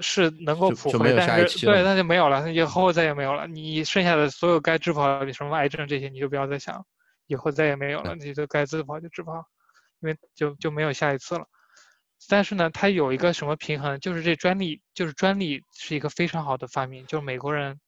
[0.00, 3.46] 是能够普惠，但是对那就没有了，以后再也没有了。
[3.46, 6.86] 你剩下的所有该治不好的什么癌症这些，你就不要再想，
[7.26, 8.14] 以后再也没有了。
[8.14, 9.44] 你就该治不好就治不好，
[10.00, 11.44] 因为就就没有下一次了。
[12.30, 17.78] 但是呢，它有一个什么平衡，就是这专利，就是专利是一个非常好的发明，就是美国人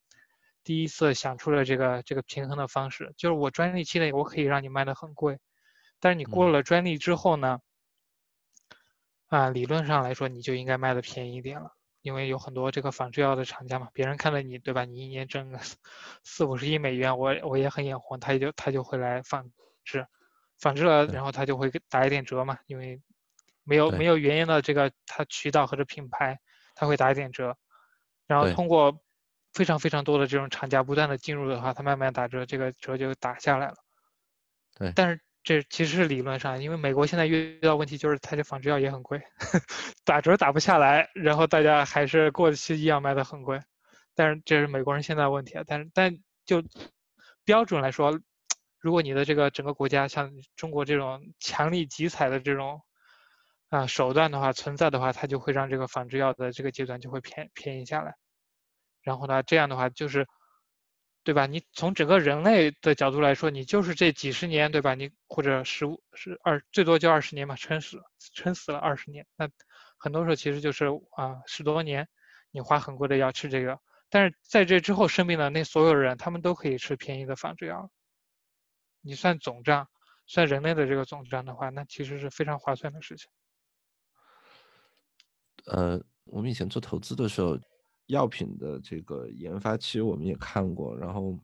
[0.64, 5.38] 第一次想出了这个这个平衡的方式，就是我专利期内我可以让你卖的很贵。
[6.00, 7.60] 但是你过了专利之后呢？
[9.26, 14.86] 啊，理论上来说你就应该卖的便宜一点了，因为有很多这个仿制药的厂家嘛，别人看到你对吧？
[14.86, 15.60] 你一年挣个
[16.24, 19.50] 四五十亿美元，我我也很眼红，他也就他就会来仿
[19.84, 20.06] 制，
[20.58, 23.02] 仿制了，然后他就会打一点折嘛，因为
[23.64, 26.40] 没有没有原因的这个他渠道或者品牌，
[26.74, 27.54] 他会打一点折，
[28.26, 28.98] 然后通过
[29.52, 33.74] 非常非常多的这种厂家不断的进入的话，他慢慢打折，这个折就打下来了。
[34.74, 35.20] 对，但是。
[35.48, 39.18] 这其实是理论上，因为美国现在遇到问题就是它的仿制药也很贵，
[40.04, 43.58] 打折打不下来，然后大家还是过期医药卖的很贵，
[44.14, 45.64] 但是这是美国人现在问题啊。
[45.66, 46.62] 但是但就
[47.46, 48.20] 标准来说，
[48.78, 52.82] 如果你的这个整个国家像中国这种强力集采的这种
[53.70, 58.16] 啊手段的话存在的话，它就会让这个仿制药的这个阶段就会便便宜下来，
[59.00, 60.26] 然后呢这样的话就是。
[61.28, 61.44] 对吧？
[61.44, 64.94] 你从整个人类的角度来说，你就是这几十年，对吧？
[64.94, 69.26] 你或者十五、十二，最多就二十年嘛，撑死了撑死了二十年。
[69.36, 69.46] 那
[69.98, 72.08] 很多时候其实就是啊，十多年，
[72.50, 77.90] 你花很贵的药吃这个，但是在这之后生病的那所有人，他们都可以吃便宜的仿制药。
[79.02, 79.86] 你算总账，
[80.26, 83.30] 算人类的这个总账的话，那其实是非常划算的事情。
[85.66, 87.58] 呃，我们以前做投资的时候。
[88.08, 91.38] 药品的这个研发期我们也看过，然后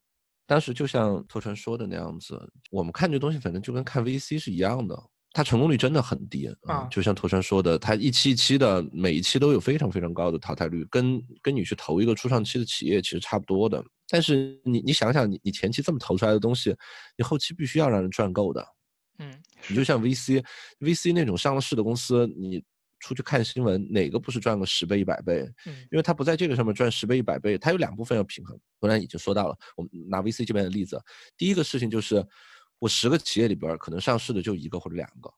[0.47, 2.39] 当时就像托川说的那样子，
[2.71, 5.01] 我们看这东西反正就跟看 VC 是一样的，
[5.33, 6.89] 它成功率真的很低啊。
[6.91, 13.85] 就像托川说的，它一期一期的，每一期都有非常非常高的淘汰率，跟跟你去投一个初创期的企业其实差不多的。
[14.09, 16.77] 但是你你想想，你你前期这么投出来的东西，
[17.17, 18.67] 你后期必须要让人赚够的。
[19.19, 19.33] 嗯，
[19.69, 22.65] 你就像 VC，VC 那种上了市的公司，你。
[23.05, 25.43] 出去看新闻，哪个不是赚个十倍一百倍？
[25.67, 28.59] 嗯，因为他不在这个上面赚十倍一百倍，他有两部分要平衡。
[28.81, 30.99] 刚才已经说到了，我们拿 VC 这边的例子，
[31.37, 32.27] 第一个事情就是，
[32.79, 35.31] 我十个企业里边可能上市的就一个或者两个，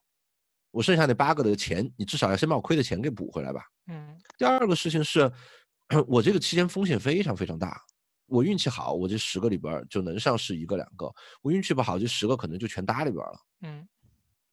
[0.71, 3.61] 我剩下那八个的钱，你至少要先把我亏的钱给补回来吧。
[3.87, 5.29] 嗯，第二个事情是，
[6.07, 7.81] 我这个期间风险非常非常大，
[8.27, 11.05] 我运气好，我这十个里边就能上市一个两个；
[11.41, 13.39] 我运气不好，这十个可能就全搭里边了。
[13.63, 13.85] 嗯。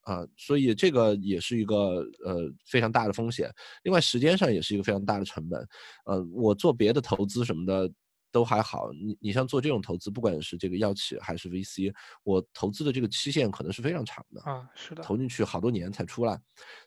[0.04, 3.50] 啊，所以这个也是一个呃非常大的风险，
[3.82, 5.66] 另外时间上也是一个非常大的成本。
[6.06, 7.90] 呃，我做别的投资什么的
[8.30, 16.38] 都还好，你你像做这种投资，不管是这个药企还是 VC，我投资的这个期限可能是非常长的啊，是的，投进去好多年才出来，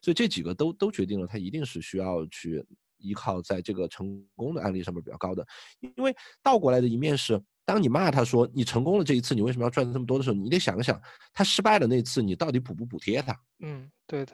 [0.02, 2.66] 所以这几个都都决定了它一定是需要去
[2.98, 5.46] 依靠在这个成功的案例上面比较高的，
[5.80, 7.42] 因为倒过来的一面是。
[7.68, 11.00] 当你骂他说你成功了这一次，你为什么要赚这么多的时候，你得想想
[11.34, 13.38] 他失败的那次，你到底补不补贴他？
[13.60, 14.32] 嗯，对的。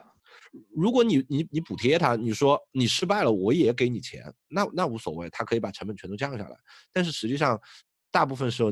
[0.76, 6.56] 如果你你你补贴他，你说你失败了，我也给你钱，那那无所谓，他可以把成本全都降下来。
[6.91, 7.60] 但是实际上，
[8.12, 8.72] 大部分时候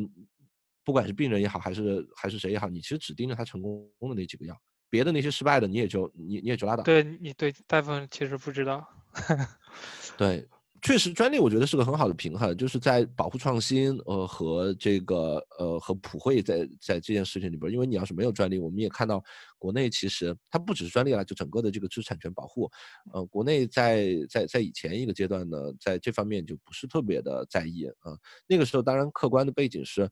[0.83, 4.55] 不管是病人也好，还是还是谁也好，你其实只盯着他成功的那几个药，
[4.91, 6.83] 别的那些失败的你也就你你也就拉倒。
[6.83, 8.87] 对你对大部分其实不知道。
[10.15, 10.47] 对。
[10.81, 19.23] 确实，专利我觉得是个很好的平衡，就是在保护创新，呃和这个呃和普惠在在这件事情里边，因为你要是没有专利，我们也看到
[19.59, 22.67] 国内其实它不只是专利了，就整个的这个知识产权保护，
[23.13, 28.17] 呃国内在在在以前一个阶段呢，在这方面就不是特别的在意啊。
[28.47, 30.09] 那个时候当然客观的背景是，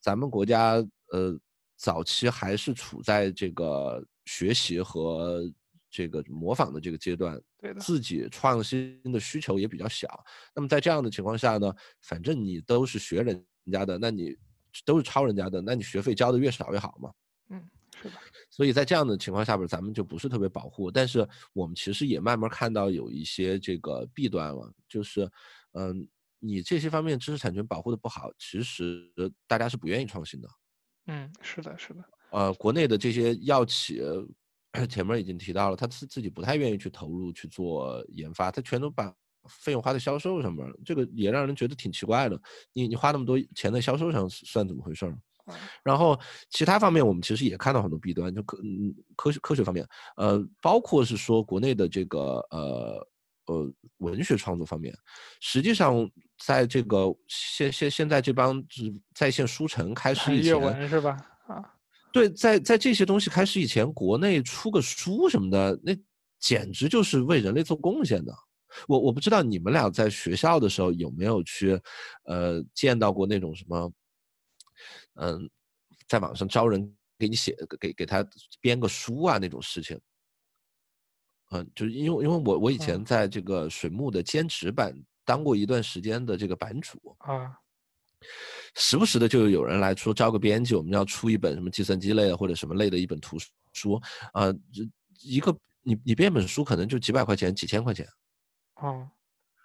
[0.00, 0.76] 咱们国家
[1.12, 1.38] 呃
[1.76, 5.42] 早期还是处在这个学习和。
[5.96, 10.22] 这个模仿的这个阶段，对的，自己创新的需求也比较小。
[10.54, 14.36] 那么在这样的情况下呢，反正你都是学人家的，那你
[14.84, 17.10] 都是抄人家的，那你学费交的越少越好嘛。
[17.48, 17.64] 嗯，
[18.02, 18.16] 是的。
[18.50, 20.90] 所以在这样的情况下边，咱们就不是特别保护。
[20.90, 25.26] 但是我们其实也慢慢看到有一些这个弊端了，就是，
[25.72, 26.06] 嗯，
[26.40, 29.10] 你这些方面知识产权保护的不好，其实
[29.46, 30.48] 大家是不愿意创新的。
[31.06, 32.04] 嗯，是的，是的。
[32.32, 34.02] 呃，国内的这些药企。
[34.84, 39.14] 前面已经提到了，他自自己不太愿意去投入去做研发，他全都把
[39.48, 42.36] 费用花在销售上面，这个也让人觉得挺奇怪的。
[42.72, 45.06] 你你花那么多钱在销售上，算怎么回事？
[45.84, 46.18] 然后
[46.50, 48.58] 其他方面，我们其实也看到很多弊端，就科
[49.14, 49.86] 科学科学方面，
[50.16, 53.08] 呃，包括是说国内的这个呃
[53.46, 54.92] 呃文学创作方面，
[55.40, 56.10] 实际上
[56.44, 58.60] 在这个现现现在这帮
[59.14, 61.16] 在线书城开始以前是吧？
[61.46, 61.75] 啊。
[62.16, 65.94] 对，在在这些东西开始以前，国内出个书什么的，那
[66.40, 68.34] 简直就是为人类做贡献的。
[68.88, 71.78] 我我不知道你们俩在学校的时候有没有去，
[72.24, 73.92] 呃，见到过那种什么，
[75.16, 75.50] 嗯，
[76.08, 78.26] 在网上招人给你写给给他
[78.62, 80.00] 编个书啊那种事情。
[81.50, 87.58] 嗯，就是因为因为我我以前在这个水木的兼职版当过一段时间的这个版主啊。
[88.74, 93.38] 时不时的就有人来说招个编辑，我们要出一本什么计算机类的或者什么类的一本图
[93.72, 94.00] 书
[94.32, 94.82] 啊，这
[95.22, 98.06] 一个你你编本书可能就几百块钱几千块钱，
[98.76, 99.08] 哦，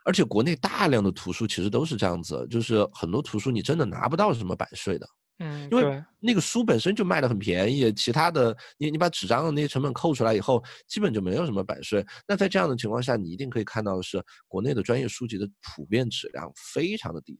[0.05, 5.07] 而且国内大量的图书其实都是这样子，就是很多图书你真的拿不到什么版税的，
[5.39, 12.05] 嗯，因为那个书本身就卖的很便宜，其他的你你把纸张的那些成本扣出来以后，基本就没有什么版税。
[12.27, 17.39] 那在这样的情况下，你一定可以看到的是国内的专业书籍的普遍质量非常的低。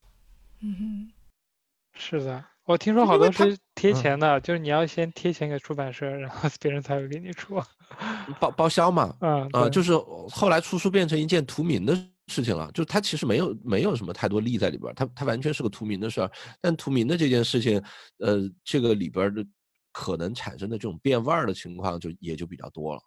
[0.64, 1.12] 嗯哼，
[1.94, 7.60] 是的，我听说好多是贴钱的，就是你要先贴钱给出版社，然后别人才会给你出，
[8.40, 9.16] 报报销嘛。
[9.22, 9.92] 嗯啊，就是
[10.30, 11.98] 后来出书变成一件图名的
[12.28, 16.32] 事情了，就它其实没有没有什么太多利在里边，它它完全是个图名的事儿。
[16.62, 17.82] 但图名的这件事情，
[18.20, 19.44] 呃，这个里边的
[19.92, 23.02] 可能产生的这种变味儿的情况就也就比较多了。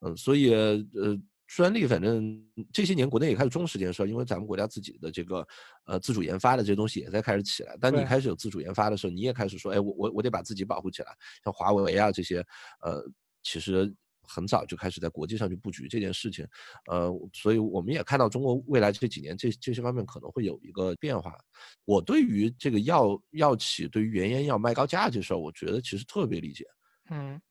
[0.00, 1.20] 嗯，所以呃。
[1.56, 2.40] 专利，反正
[2.72, 5.44] 这些年国内也开始重视这件事儿，因为咱们国家自己的这个
[5.84, 7.76] 呃自主研发的这些东西也在开始起来。
[7.78, 11.08] 当你开始有自主研发的时候，你也开始说，哎，我我我得把自己保护起来。
[11.42, 12.38] 像华为啊这些，
[12.82, 13.04] 呃，
[13.42, 16.46] 其实很早就开始在国际上去布局这件事情。
[16.88, 21.36] 呃，所以我们也看到中国未来这几年这这些方面可能会有一个变化。
[21.84, 26.64] 我对于这个药药企对于原研药卖高价这事儿，我觉得其实特别理解。
[27.10, 27.42] 嗯，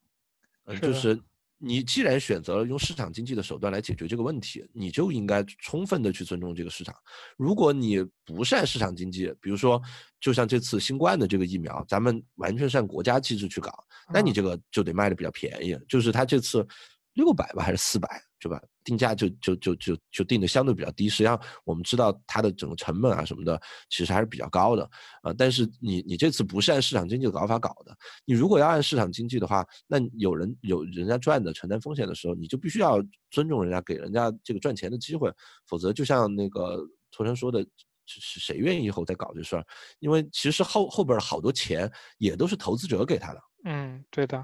[0.64, 1.22] 嗯，就是。
[1.60, 6.96] 你既然选择了用市场经济的手段来解决这个问题，你就应该充分的去尊重这个市场。
[7.38, 9.82] 如果你不是按市场经济，比如说，
[10.20, 13.72] 就像这次新冠的这个疫苗，咱们完全是按国家机制去搞，
[14.12, 15.78] 那你这个就得卖的比较便宜。
[15.88, 16.66] 就是它这次。
[17.14, 18.08] 六百吧，还是四百，
[18.40, 18.62] 对吧？
[18.90, 21.08] 定价就就就就就定的相对比较低。
[21.08, 24.84] 实际上，我们知道它的整个成本啊什么的，其实还是比较高的
[25.22, 25.32] 啊。
[25.38, 32.98] 但是你你这次不是按市场经济的搞法搞的，你如果要按市场经济的话，那有人有人家赚的，承担风险的时候，你就必须要
[33.30, 35.32] 尊重人家，给人家这个赚钱的机会。
[35.68, 37.64] 否则，就像那个托生说的，
[38.08, 39.64] 是谁愿意以后再搞这事儿？
[40.00, 43.42] 因为其实后后边好多钱也都是投资者给他的。
[43.66, 44.44] 嗯，对的。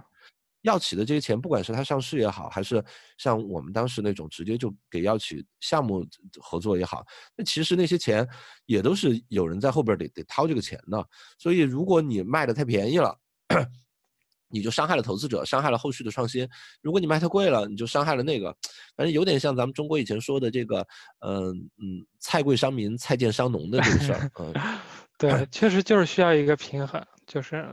[0.65, 2.83] 药企的这些钱，不管是它上市也好，还是
[3.17, 6.05] 像我们当时那种直接就给药企项目
[6.41, 7.05] 合作也好，
[7.37, 8.27] 那其实那些钱
[8.65, 11.07] 也都是有人在后边得得掏这个钱的。
[11.37, 13.15] 所以如果你卖的太便宜了，
[14.49, 16.47] 你就伤害了投资者，伤害了后续的创新；
[16.81, 18.55] 如果你卖太贵了，你就伤害了那个。
[18.95, 20.87] 反正有点像咱们中国以前说的这个，
[21.19, 24.31] 嗯嗯，菜贵伤民，菜贱伤农的这个事儿。
[24.39, 24.53] 嗯，
[25.19, 27.67] 对，确实就是需要一个平衡，就是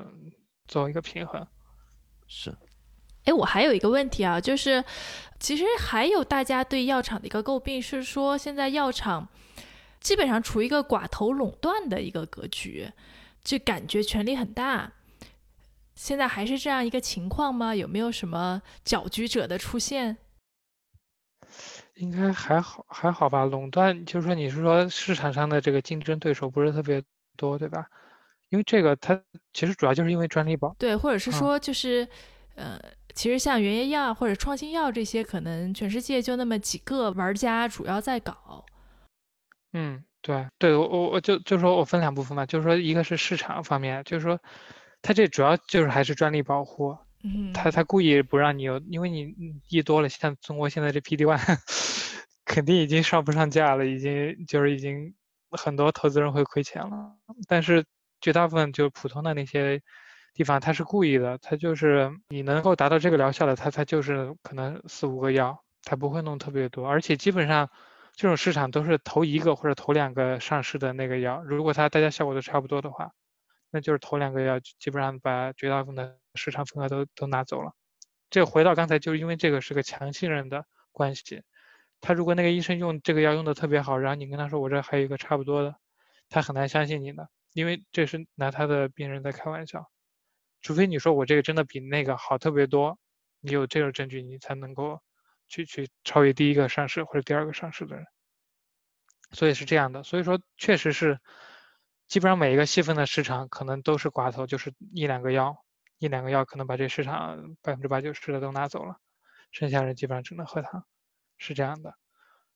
[0.66, 1.46] 做一个平衡。
[2.26, 2.54] 是。
[3.24, 4.84] 哎，我还有一个问题啊，就是
[5.38, 9.28] 其实还有大家对药厂的一个诟病是说，现在药厂
[10.00, 12.90] 基本上处于一个寡头垄断的一个格局，
[13.42, 14.92] 就感觉权力很大。
[15.94, 17.74] 现在还是这样一个情况吗？
[17.74, 20.16] 有没有什么搅局者的出现？
[21.96, 23.44] 应该还好，还好吧。
[23.44, 27.00] 垄断就是说，你是说市场上的这个竞争对手不是特别
[27.36, 27.86] 多，对吧？
[28.48, 29.20] 因为这个它
[29.52, 30.74] 其实主要就是因为专利保。
[30.78, 32.08] 对，或者是说就是，
[32.54, 32.80] 呃，
[33.14, 38.64] 其实像原研药或者创新药这些，可能全世界就那么几个玩家主要在搞。
[39.72, 44.38] 嗯，对，对我我我就就说我分两部分嘛，就是说一个是市场方面，就是说
[45.00, 46.96] 它这主要就是还是专利保护。
[47.24, 49.32] 嗯，他他故意不让你有，因为你
[49.68, 51.38] 一多了，像中国现在这 PD one，
[52.44, 55.14] 肯定已经上不上架了，已经就是已经
[55.50, 57.16] 很多投资人会亏钱了。
[57.46, 57.84] 但是
[58.20, 59.80] 绝大部分就是普通的那些
[60.34, 66.88] 地方，他是故意的，他就是你能够达到这个疗效的，他他就是可能四五个药，他不会弄特别多。
[66.88, 67.70] 而且基本上
[68.14, 73.10] 这种市场都是头一个或者头两个上市的那个药，如果它大家效果都差不多的话，
[73.70, 76.16] 那就是头两个药基本上把绝大部分的。
[76.34, 77.74] 市场份额都都拿走了，
[78.30, 81.42] 这回到刚才，就是因为这个是个强信任的关系。
[82.00, 85.74] 他如果那个医生用这个药用的特别好，然后你跟他说我这还有一个差不多的，
[86.30, 89.90] 他很难相信你的，因为这是拿他的病人在开玩笑。
[90.62, 92.98] 除非你说我这个真的比那个好特别多，
[93.40, 95.00] 你有这个证据，你才能够
[95.48, 98.06] 去去超越第一个上市或者第二个上市的人。
[99.32, 101.18] 所以是这样的，所以说确实是，
[102.08, 105.56] 基本上每一个细分的市场可能都是寡头，就是一两个药。
[105.98, 108.96] 一两个药可能把这市场百分之八九十的都拿走了，
[109.52, 110.84] 剩下人基本上只能喝汤，
[111.38, 111.94] 是这样的，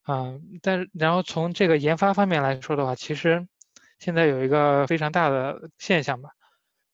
[0.05, 3.47] 嗯，但是然后从这个研发方面来说的话，其实
[3.99, 6.31] 现在有一个非常大的现象吧，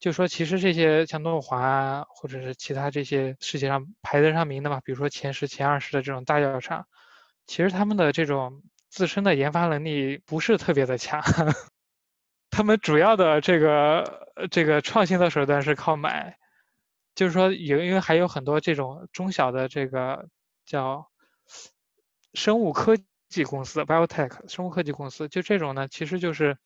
[0.03, 6.85] 就说其实这些像诺华或者是其他这些世界上排得上名的嘛，比如说前十、前二十的这种大药厂，
[7.47, 11.21] 其实他们的这种自身的研发能力不是特别的强。
[12.51, 16.37] 他们主要的这个这个创新的手段是靠买。
[17.15, 20.27] 就是说，有因为还有很多这种中小的这个
[20.65, 21.07] 叫
[22.33, 22.97] 生物科
[23.29, 26.57] 技公司 （biotech） 生物科技公司，就这种呢，其实就是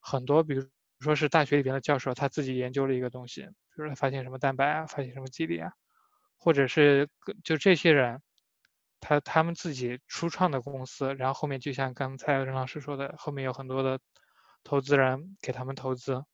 [0.00, 0.66] 很多，比如
[1.04, 5.70] 说是大学里边的教授，他自己研究了一个东西，比如说发现什么蛋白啊，发现什么机理啊，
[6.36, 7.08] 或者是
[7.44, 8.20] 就这些人，
[9.00, 14.00] 他他们自己初创的公司，然后后面就像刚才任老师说的，后面有很多的
[14.64, 16.24] 投资人给他们投资，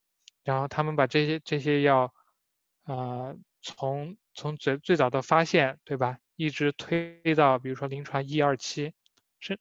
[0.44, 2.14] 然后他们把这些这些要。
[2.84, 8.94] 呃，从从最最早的发现，对吧，一直推到比如说临床一二期，
[9.38, 9.60] 是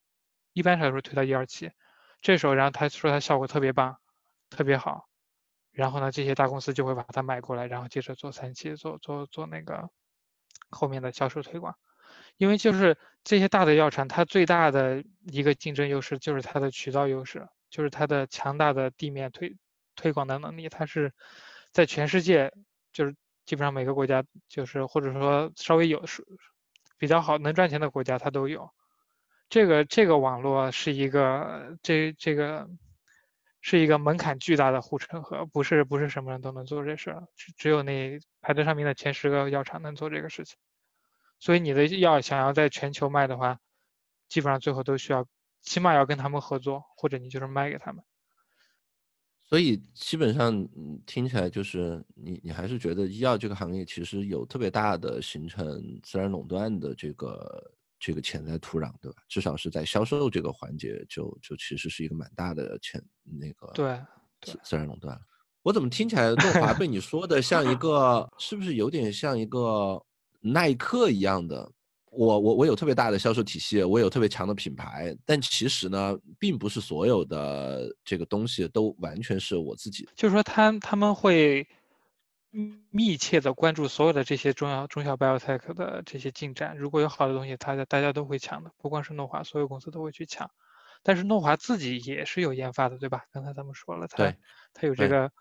[0.54, 1.70] 一般来说推到一二期，
[2.22, 3.98] 这时候然后他说他效果特别棒，
[4.50, 5.08] 特别好，
[5.72, 9.90] 然后呢这些大公司就会把它买过来，然后接着做三期，做做做那个
[10.70, 11.76] 后面的销售推广，
[12.38, 19.56] 因为就是这些大的药厂，它最大的一个竞争优势就是它的渠道优势，就是它的强大的地面推
[19.96, 21.14] 推广的能力，它是
[21.72, 22.52] 在全世界。
[22.92, 26.26] 就是基本上每个国家，就是或者说稍微有是
[26.98, 28.68] 比较好能赚钱的国家，它都有。
[29.48, 32.68] 这个这个网络是一个这这个
[33.62, 40.58] 是一个门槛巨大的护城河，不是不是什么人都能做这事儿，只只有那排在上面的前十个药厂能做这个事情。
[41.40, 43.60] 所以你的药想要在全球卖的话，
[44.28, 45.26] 基本上最后都需要
[45.62, 48.04] 起码要跟他们合作，或者你就是卖给他们。
[49.44, 50.68] 所以基本上
[51.06, 59.18] 听起来就是你，你还是觉得医药这个行业其实有特别大的形成自然垄断的这个这个潜在土壤，对吧？
[59.28, 64.00] 至少是在销售这个环节，就就其实是一个蛮大的潜那个对
[64.42, 65.20] 自自然垄断。
[65.62, 70.02] 我怎么听起来诺华被你说的像一个，是不是有点像一个
[70.40, 71.70] 耐克一样的？
[72.12, 80.10] 我我我有特别大的销售体系，我有特别强的品牌，但其实呢，并不是所有的这个东西都完全是我自己。
[80.16, 81.68] 就是说，他他们会
[82.90, 86.78] 密切的关注所有的这些中小中小 biotech 的这些进展。
[86.78, 90.50] 如果有好的东西，大家大家都会抢的，不光是诺华，所有公司都会去抢。
[91.04, 93.24] 但是诺华自己也是有研发的，对吧？
[93.32, 94.34] 刚才咱们说了，他
[94.74, 95.32] 他有这个。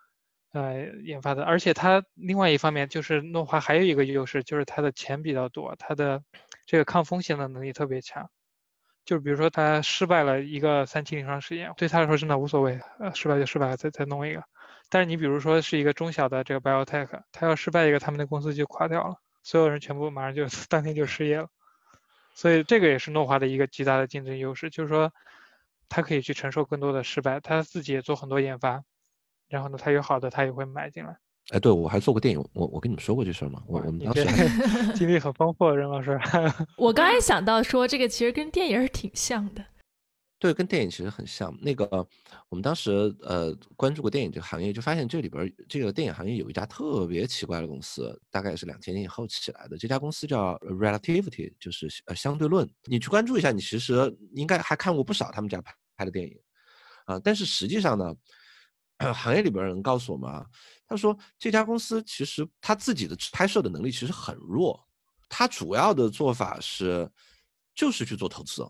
[0.50, 6.22] 呃，研发的，而且它另外一方面就是诺华还有一个优势，就是它的钱比较多，它的
[6.64, 8.30] 这个抗风险的能力特别强。
[9.04, 14.42] 就是比如说他失败了一个三期临床试验，对他来说真的无所谓，呃，失败就失败了，再再弄一个。
[14.88, 21.48] 但是你比如说是一个中小的这个 biotech，他要失败一个，他们的公司就垮掉了，所有人全部马上就 当天就失业了。
[22.34, 25.12] 所以这个也是诺华的一个极大的竞争优势，就是说
[25.88, 28.82] 他可以去承受更多的失败，他自己也做很多研发。
[29.48, 31.16] 然后呢，他有好的，他也会买进来。
[31.50, 33.62] 哎，对，我还做过电影，我我跟你们说过这事儿吗？
[33.66, 34.24] 我我们当时
[34.94, 36.20] 经历很丰富，任老师。
[36.76, 39.64] 我刚才想到说，这个其实跟电影挺像的。
[40.38, 41.56] 对，跟电影其实很像。
[41.60, 41.86] 那个
[42.48, 49.76] 我们当时呃关注过电影这个行业，就发现这里边这个电影行业有一家特别奇怪的公司，大概是两千年以后起来的。
[49.76, 52.68] 这家公司叫 Relativity，就是呃相对论。
[52.84, 56.38] 你去关注一下，你其实应该还看过不少他们家拍拍的电影
[57.04, 57.20] 啊。
[57.22, 58.14] 但是实际上呢。
[59.14, 60.44] 行业里边人告诉我们啊，
[60.84, 64.84] 他说这家公司其实他自己的拍摄的能力其实很弱，
[65.28, 67.08] 他主要的做法是
[67.76, 68.68] 就是去做投资，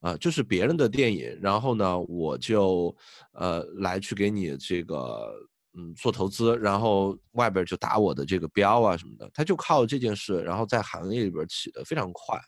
[0.00, 2.96] 啊，就是别人的电影，然后呢，我就
[3.32, 5.32] 呃来去给你这个。
[5.78, 12.40] 嗯，做投资，然后外边就打我的这个标啊什么的，他就靠这件事，然后在行业里边起得非常快。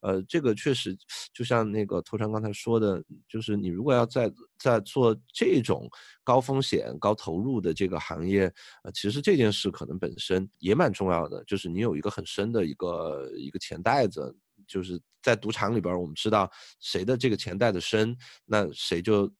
[0.00, 0.96] 呃，这个确实
[1.34, 5.90] 就像那个托川刚才说的，就是你如果要在在做这种
[6.22, 8.42] 高风险高投入的这个行业，
[8.84, 14.32] 呃，其实这件事可能本身也蛮重要的，就是你有一个很深的一个一个钱袋子，
[14.68, 16.50] 就是在赌场里边，我们知道
[16.80, 19.30] 谁的这个钱袋子深，那谁就。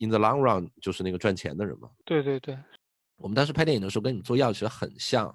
[0.00, 1.88] In the long run，就是那个赚钱的人嘛。
[2.04, 2.58] 对对对，
[3.16, 5.32] 我们当时拍电影的时候，跟你们做药其实很像，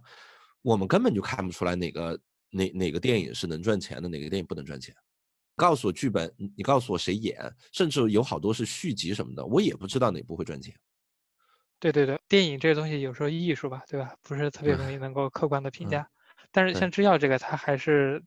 [0.61, 2.19] 我们根本就看不出来哪个
[2.49, 4.93] 哪哪个电影是能赚钱的，哪个电影不能赚钱。
[5.55, 7.39] 告诉我剧本，你告诉我谁演，
[7.71, 10.75] 甚至有好多是续集什么的，我也不知道哪部会赚钱。
[11.79, 14.13] 对对对，电影这个东西有时候艺术吧，对吧？
[14.21, 16.07] 不是特别容易能够客观的评价。
[16.51, 18.21] 但是像制药这个，它还是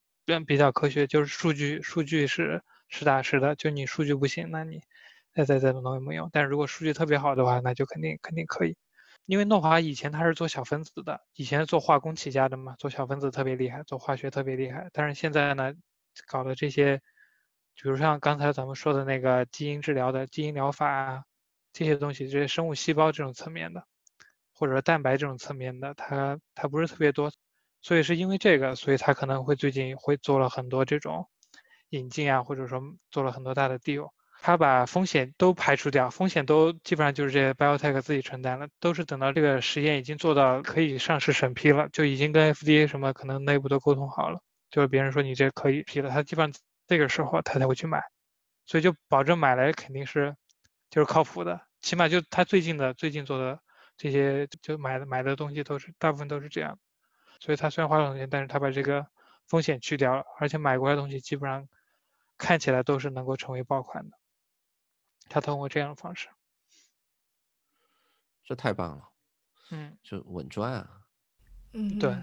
[0.47, 3.55] 比较科学，就是数据数据是实打实的。
[3.57, 4.81] 就你数据不行，那你。
[5.35, 8.77] 再再再弄也没用，但是如果数据特别好的话，那就肯定肯定可以。
[9.25, 14.91] 因为诺华以前他是做小分子的，以前做化工起家的嘛，做小分子特别厉害，做化学特别厉害。
[14.93, 15.73] 但是现在呢，
[16.27, 16.99] 搞的这些，
[17.75, 21.25] 比如像刚才咱们说的那个基因治疗的基因疗法啊，
[21.73, 23.87] 这些东西，这些生物细胞这种层面的，
[24.53, 27.33] 或者蛋白这种层面的，它它不是特别多。
[27.83, 31.29] 所以是因为这个，所以他可能会最近会做了很多这种
[31.91, 32.81] 引进啊，或者说
[33.11, 34.09] 做了很多大的 deal。
[34.45, 48.03] 他把风险都排除掉，风险都基本上就是这些 biotech 自己承担了，都是等到这个实验已经做到可以上市审批了，就已经跟 FDA 什么可能内部都沟通好了，就是别人说你这可以批了，他基本上这个时候他才会去买，
[48.67, 50.35] 所以就保证买来肯定是
[50.91, 53.61] 就是靠谱的，起码就他最近的最近做的
[53.97, 56.77] 这些就买的买的东西都是大部分都是这样，
[57.43, 59.05] 所以他虽然花了很多钱，但是他把这个
[59.49, 61.69] 风险去掉了，而且买过来的东西基本上
[62.39, 64.17] 看起来都是能够成为爆款的。
[65.29, 66.29] 他通过这样的方式，
[68.45, 69.09] 这太棒了，
[69.73, 70.89] 嗯，就稳赚啊，
[71.73, 72.17] 嗯，对。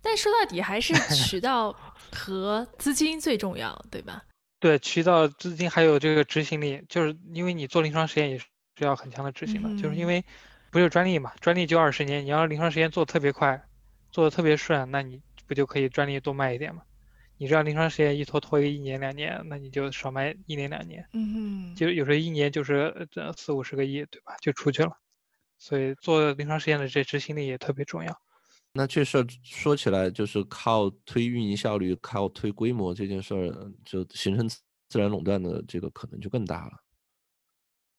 [0.00, 1.70] 但说到底还是渠道
[2.10, 4.24] 和资金最重要，对吧？
[4.60, 8.46] 对，渠道、资金还有这个执行力，就是因为你做临床实验也是
[8.78, 10.24] 需要很强的执行的，就是因为
[10.70, 13.62] 不是专利嘛，专利就二十年，你要临床实验做的特别快，
[14.14, 16.82] 做的特别顺，那你不就可以专利多卖一点吗？
[17.36, 24.36] 你知道临床实验一拖拖个一年两年，那你就少卖一年两年，嗯，就有时候一年就是这四五十个亿，对吧？
[24.40, 24.92] 就出去了。
[25.58, 28.16] 所以做临床实验的这执行力也特别重要。
[28.72, 34.48] 那这事儿说起来，就是靠推运营效率、靠推规模这件事儿，就形成
[34.88, 36.83] 自然垄断的这个可能就更大了。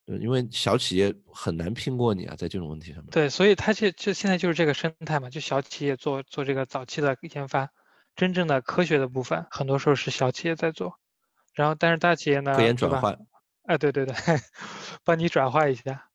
[0.06, 3.10] 对，因为小企业很难拼过你啊，在这种问题上面。
[3.12, 7.70] 对，所以它就就现在就是这个生态嘛，就小企业做做这个早期的研发。
[8.16, 10.98] 真正的科学的部分，很多时候是小企业在做，
[11.54, 13.20] 然后但是大企业呢，科研转换，
[13.64, 14.16] 哎，对对对，
[15.04, 16.10] 帮你转化一下。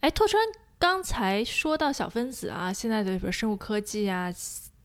[0.00, 0.42] 哎，拓川
[0.76, 4.32] 刚才说到小分子啊，现在的比如生物科技啊，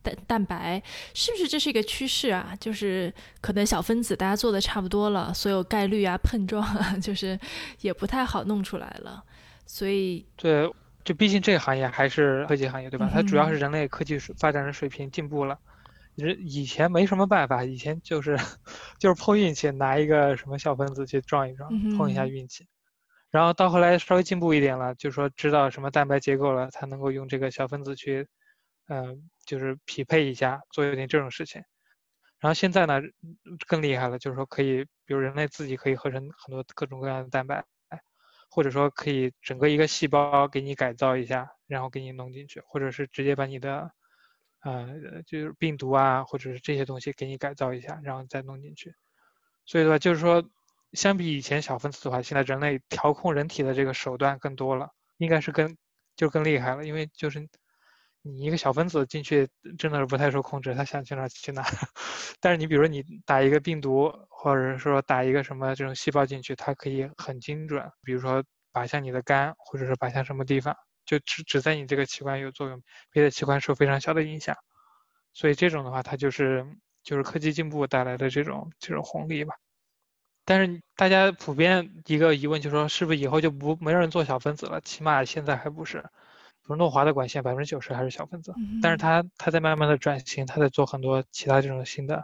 [0.03, 0.81] 蛋蛋白，
[1.13, 2.53] 是不是这是一个趋势啊？
[2.59, 7.39] 就是可能小分子大家做的差不多了，所有概率啊、碰撞啊， 就是
[7.81, 9.23] 也不太好弄出来了，
[9.65, 10.69] 所以对，
[11.03, 13.09] 就毕竟这个行业还是科技行业，对吧？
[13.11, 15.57] 它主要是人类科技发展的水平进步了。
[16.15, 18.37] 人以前没什么办法，以前就是
[18.99, 22.67] 就是碰运气，拿一个什么小分子去撞一撞，碰一下运气。
[23.31, 28.27] 然后到后来稍微进步一点了，就说知道什么蛋白结构了，才能够用这个小分子去，
[28.87, 31.63] 嗯，就是匹配一下，做一点这种事情。
[32.39, 33.01] 然后现在呢
[33.67, 37.63] 更厉害了，就是说可以，比如人类自己可以合成很多各种各样的蛋白，
[38.49, 43.91] 或者说可以整个一个细胞给你改造一下，然后给你弄进去，或者是直接把你的。
[44.65, 48.95] 呃，就是病毒啊，或者是这些东西给你改造一下，然后再弄进去。
[49.65, 50.41] 所以的话，就是说，
[50.93, 55.75] 相比以前小分子的话，现在人类调控人体的这个手段更多了，应该是更
[56.15, 56.85] 就更厉害了。
[56.87, 57.45] 因为就是
[58.25, 59.47] 你一个小分子进去，
[59.77, 61.61] 真的是不太受控制，它想去哪去哪。
[62.39, 70.73] 但是你比如说你打一个病毒，或者说打一个什么这种细胞进去，它可以很精准，比如说靶向你的肝，或者是靶向什么地方。
[71.05, 74.55] 就只只在你这个器官有作用，别的器官受非常小的影响，
[75.33, 76.65] 所以这种的话，它就是
[77.03, 79.53] 就是科技进步带来的这种这种红利吧。
[80.45, 84.81] 但是大家普遍一个疑问就是说，是不是以后就不没人做小分子了？
[84.81, 86.03] 起码现在还不是。
[86.63, 92.23] 比如诺华的管线百分之九十还是小分子，但是它它在慢慢的转型，它在做很多其他这种新的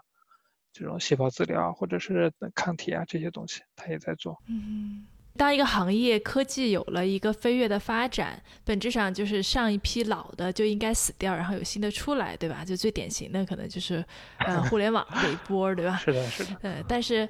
[0.71, 4.41] 这种细胞治疗或者是抗体啊这些东西，它也在做。
[4.47, 5.05] 嗯。
[5.37, 12.65] 当一个行业科技有了一个飞跃的发展，本质上就是上一批老的就应该死掉，然后有新的出来，对吧？
[12.65, 14.03] 就最典型的可能就是
[14.39, 15.95] 呃 互联网这一波，对吧？
[15.97, 16.57] 是的，是的。
[16.61, 17.27] 呃，但是。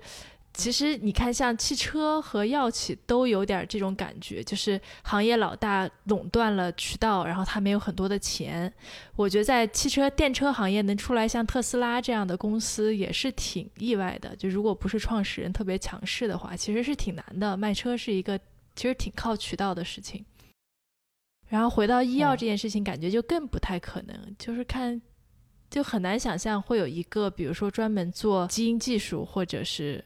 [0.51, 8.73] 其实你看，像汽车和药企都有点这种感觉，就是行业老大垄断了渠道，然后他没有很多的钱。
[9.15, 14.35] 我觉得在汽车电车行业能出来像特斯拉这样的公司也是挺意外的。
[14.35, 17.55] 就如果不是创始人特别强势的话，其实是挺难的。
[17.55, 18.37] 卖车是一个
[18.75, 20.25] 其实挺靠渠道的事情。
[21.47, 25.01] 然后回到医药这件事情，感觉就更不太可能，就是看
[25.69, 30.03] 就很难想象会有一个，比如说专门做基因技术或者是。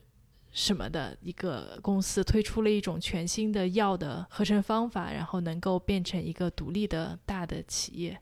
[0.54, 8.20] 什么的一个公司推出了一种全新的药的合成方法，然后能够变成一个独立的大的企业，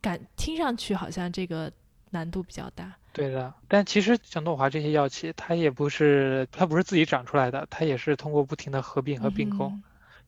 [0.00, 1.70] 感听上去好像这个
[2.10, 2.96] 难度比较大。
[3.12, 9.70] 对的，但其实像诺华这些药企，它也不是它不是自己长出来的，它也是通过不停的合并和并购。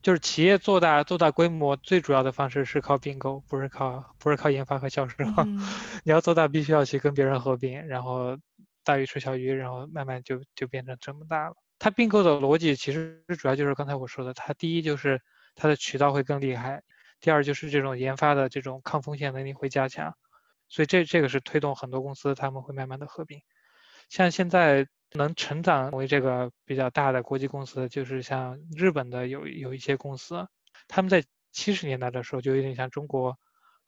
[0.03, 5.15] 就是企业做大做大规模，最主要的方式是靠并购，不是靠不是靠研发和销售。
[6.05, 8.37] 你要做大，必须要去跟别人合并，然后。
[8.89, 11.53] 大鱼吃小鱼，然后慢慢就就变成这么大了。
[11.77, 15.21] 它并购的逻辑其实主要就是刚才我说的，它第一就是
[15.53, 16.81] 它的渠道会更厉害，
[17.19, 20.15] 第二就是这种研发的这种抗风险能力会加强，
[20.69, 23.43] 所以这这个是推动很多公司他们会慢慢的合并。
[24.09, 30.47] 像现在能成长为这个比较大的国际公司，就是像日本的有有一些公司，
[30.87, 33.37] 他们在七十年代的时候就有点像中国。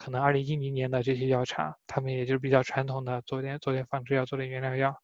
[0.01, 4.95] 可能二零一零年的这些药厂，他们也就是比较传统的做点做点仿制药，做点原料药。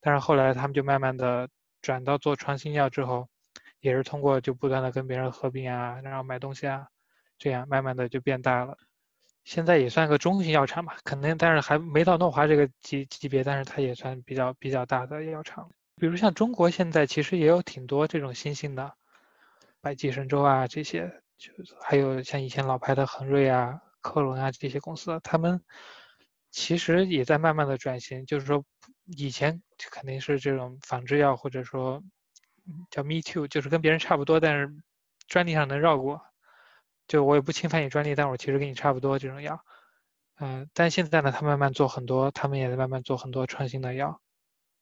[0.00, 1.48] 但是后来他们就慢慢的
[1.82, 3.28] 转到做创新药之后，
[3.80, 6.86] 也是通过就不断的跟别人合并啊，然后买东西啊，
[7.38, 8.78] 这样慢慢的就变大了。
[9.42, 15.68] 现在也算个中型药厂吧，可能但是还没到诺华这个级级别，但是它也算比较比较大的药厂。
[15.96, 18.92] 比如像中国现在其实也有挺多这种新兴的，
[19.80, 23.80] 百济神州啊这些，就还有像以前老牌的恒瑞啊。
[24.06, 25.60] 科伦啊，这些公司，他们
[26.52, 28.24] 其实也在慢慢的转型。
[28.24, 28.64] 就是说，
[29.04, 32.02] 以前肯定是这种仿制药，或者说
[32.90, 34.72] 叫 Me Too，就是跟别人差不多，但是
[35.26, 36.22] 专利上能绕过。
[37.08, 39.60] 就我也不侵犯你专利，但我其实跟你差不多这种药。
[40.38, 44.20] 嗯，但现在呢，他慢慢做很多，他们也在慢慢做很多创新的药，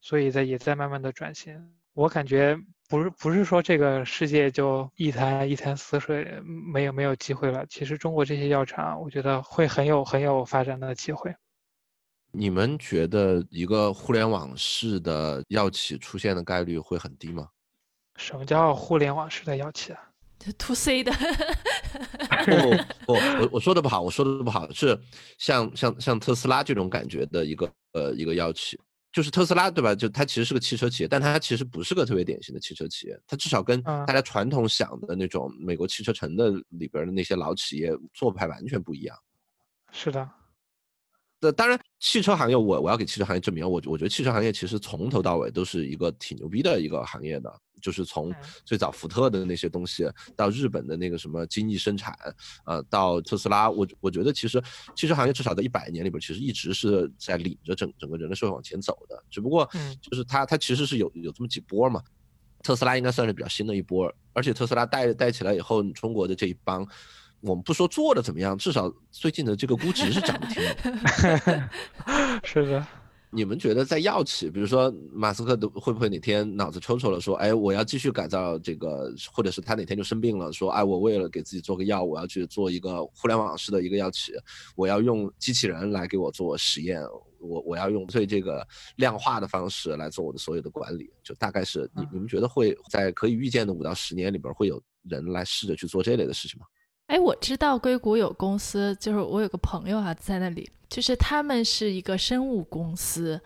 [0.00, 1.74] 所以在也在慢慢的转型。
[1.94, 2.58] 我感觉。
[2.86, 7.64] 不是不是说这个世界就一潭一潭死水，没有没有机会了。
[7.66, 11.34] 其实中国这些药厂，我觉得会很有很有发展的机会。
[12.30, 17.48] 你们觉得一个互联网式的药企出现的概率会很低吗？
[18.16, 19.98] 什么叫互联网式的药企啊？
[20.38, 21.10] 就 to C 的。
[22.44, 22.50] 不
[23.06, 24.96] 不，我我说的不好，我说的不好，是
[25.38, 28.78] 像像像特斯拉这种感觉的一个呃一个药企。
[29.14, 29.94] 就是特斯拉，对吧？
[29.94, 33.16] 就它其实是个汽车企业，但它其实不是个特别典型的汽车企业。
[33.28, 39.16] 它至少跟大家传统想的那种美国汽车城的里边的那些老企业做派完全不一样。
[39.92, 40.28] 是的。
[41.44, 47.52] 那当然，汽车行业，我我要给汽车行业证明，我我觉得汽车行业其实从头到尾都是一个挺牛逼的一个行业的。
[47.82, 48.34] 就是从
[48.64, 52.16] 最早福特的那些东西，到日本的那个什么精益生产，
[52.64, 54.58] 呃，到特斯拉，我我觉得其实
[54.96, 59.22] 汽车行业至少在一百年里边，其实一直是在领着整整个人类社会往前走的。
[59.28, 59.68] 只不过，
[60.00, 62.02] 就是它它其实是有有这么几波嘛。
[62.62, 66.88] 特斯拉应该算是比较新的一波，而且特斯拉带带起来以后，中国的这一帮，
[67.44, 70.62] 我们不说做的怎么样，至少最近的这个估值是涨的挺。
[72.42, 72.86] 是的。
[73.30, 84.32] 你们觉得在药企，比如说马斯克都会不会哪天脑子抽抽了，说，哎，我要继续改造这个，或者是他哪天就生病了，说，哎，我为了给自己做个药，我要去做一个互联网式的一个药企，
[84.76, 87.02] 我要用机器人来给我做实验，
[87.40, 88.64] 我我要用最这个
[88.96, 96.66] 量化的方式来做我的所有的管理，就大概是你你们觉得会在可以预见的五到十年里边会有人来试着去做这类的事情吗？
[97.06, 103.38] 哎，我知道硅谷有公司，就是我有个朋友啊，在那里，就是他们是一个生物公司，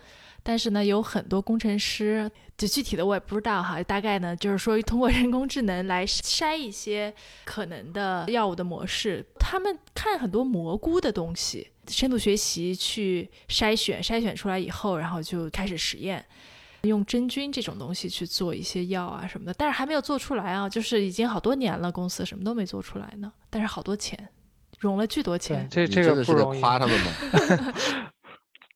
[0.44, 7.12] 但是呢，有很多工程师，就具体的我也不知道哈，大概呢，就是说通过人工智能来筛一些
[7.44, 16.24] 可能的药物的模式，他们看很多蘑菇的东西，深度学习去筛选，筛选出来以后，然后就开始实验。
[16.82, 23.32] 用真菌这种东西去做一些药啊什么的，但是还没有做出来啊，就是已经好多年了，公司什么都没做出来呢。
[23.50, 24.28] 但是好多钱，
[24.78, 25.66] 融了巨多钱。
[25.70, 26.60] 这这个不容易。
[26.60, 27.74] 夸他们吗？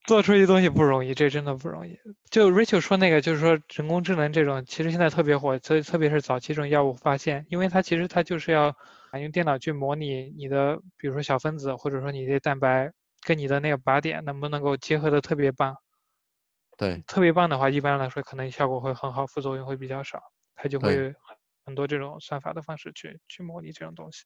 [0.04, 1.96] 做出一东西不容易，这真的不容易。
[2.28, 8.74] 就 Rachel 说那个，就是说人工智能这种，其实现在特别火，所以特别是早期这种药物发现，因为它其实它就是要
[9.12, 12.90] 用电脑去模拟你的，比如说小分子或者说你的蛋白
[13.20, 15.76] 跟你的那个靶点能不能够结合的特别棒。
[16.78, 20.22] 对，特别棒的话，一般来说可能效果会很好，副作用会比较少，
[20.54, 21.14] 它就会
[21.64, 24.24] 很多这种算法的方式去去模拟这种东西，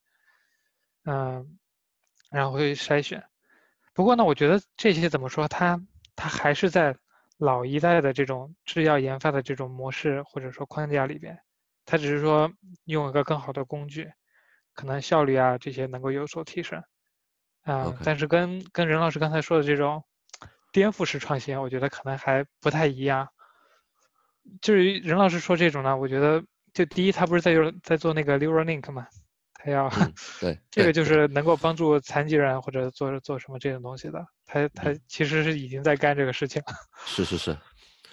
[1.05, 1.59] 嗯，
[2.31, 3.25] 然后会筛选。
[3.93, 5.81] 不过呢，我觉得这些怎么说，它
[6.15, 6.97] 它还是在
[7.37, 11.39] 老一代的这种制药研发的这种模式或者说框架里边，
[11.85, 12.51] 它只是说
[12.85, 14.11] 用一个更好的工具，
[14.73, 16.83] 可能效率啊这些能够有所提升，
[17.63, 20.05] 啊，但是跟跟任老师刚才说的这种
[20.77, 23.27] 颠覆式创新，我觉得可能还不太一样。
[24.61, 29.09] 至于任老师说这种呢，我觉得就第一，他不是在做在做那个 Neuralink 嘛，
[29.55, 29.91] 他要
[30.39, 36.75] 对这个就是能够帮助残疾人或者做做什么这种东西的，他他其实是已经在干这个事情了。
[37.07, 37.57] 是是是，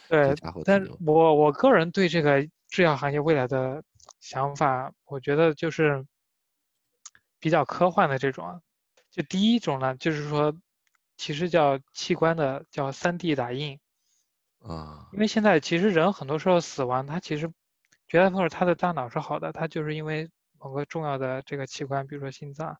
[0.07, 0.34] 对，
[0.64, 3.84] 但我我个人对这个制药行业未来的
[4.22, 6.05] 想法，我觉得就是
[7.41, 8.61] 比较科幻的这种。
[9.11, 10.55] 就第一种呢，就是说，
[11.18, 13.80] 其实叫器官的叫 3D 打印。
[14.59, 17.51] 啊，因为现在其实人很多时候死亡，他其实
[18.07, 22.78] 绝大部分他的大脑是好的，他就是因为某个重要的这个器官，比如说心脏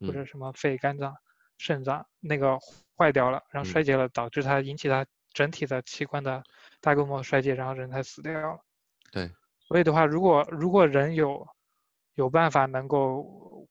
[0.00, 1.14] 或者什么肺、肝脏、
[1.58, 2.58] 肾脏那个
[2.96, 5.04] 坏掉了，然后衰竭了，导致他引起他
[5.34, 6.42] 整体的器官的
[6.80, 8.60] 大规模衰竭，然后人才死掉了。
[9.10, 11.46] 对，所以的话，如果如果人有
[12.14, 13.18] 有办法能够，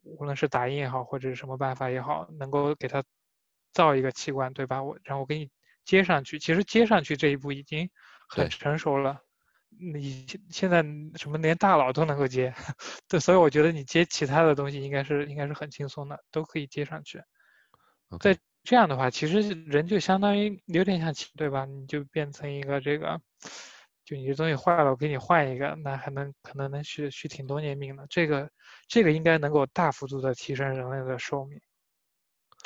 [0.04, 3.04] 无论是打印也好，或者是什么办法也好，能够给他
[3.74, 4.84] 造一个器官，对吧？
[4.84, 5.50] 我然后我给你。
[5.84, 7.90] 接上去，其实接上去这一步已经
[8.30, 9.20] 很成熟了。
[9.70, 10.84] 你现在
[11.16, 12.54] 什么连大脑都能够接，
[13.10, 17.20] 对，所以我觉得你接其他的东西应该是应该是很轻松的，都可以接上去。
[18.20, 21.66] 在这样的话，其实人就相当于有点像，对吧？
[21.66, 23.20] 你就变成一个这个，
[24.06, 28.06] 就你这东西坏了，我给你换一个，那还能可能能续续挺多年命的。
[28.08, 28.52] 这个
[28.88, 31.60] 这个应该能够大幅度的提升人类的寿命。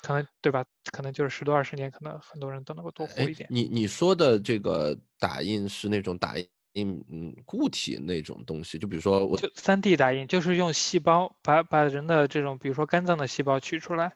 [0.06, 0.64] 可能对吧？
[0.91, 3.49] 可能就是十多二十年，可能很多人都能够多活一点。
[3.49, 6.36] 你你说的这个打印是那种打
[6.74, 14.14] 印，嗯，固体那种东西，就比如说我就三 D 打印，就是用细胞把把人的这种，比如说肝脏的细胞取出来。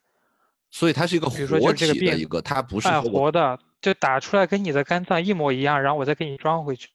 [0.70, 6.90] 所以它是一个活体的一个，它不是活的，就打出来跟你的肝脏一模一样，然后我再给你装回去。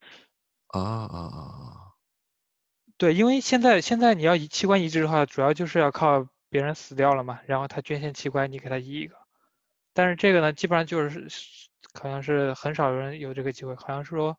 [0.69, 1.51] 啊啊啊！
[2.97, 6.29] 对，因为现在现在你要器官移植的话，主要就是要靠。
[6.55, 9.17] 别人死掉了嘛，然后他捐献器官，你给他移一个。
[9.93, 11.27] 但是这个呢，基本上就是
[11.95, 14.39] 好像是很少有人有这个机会，好像是说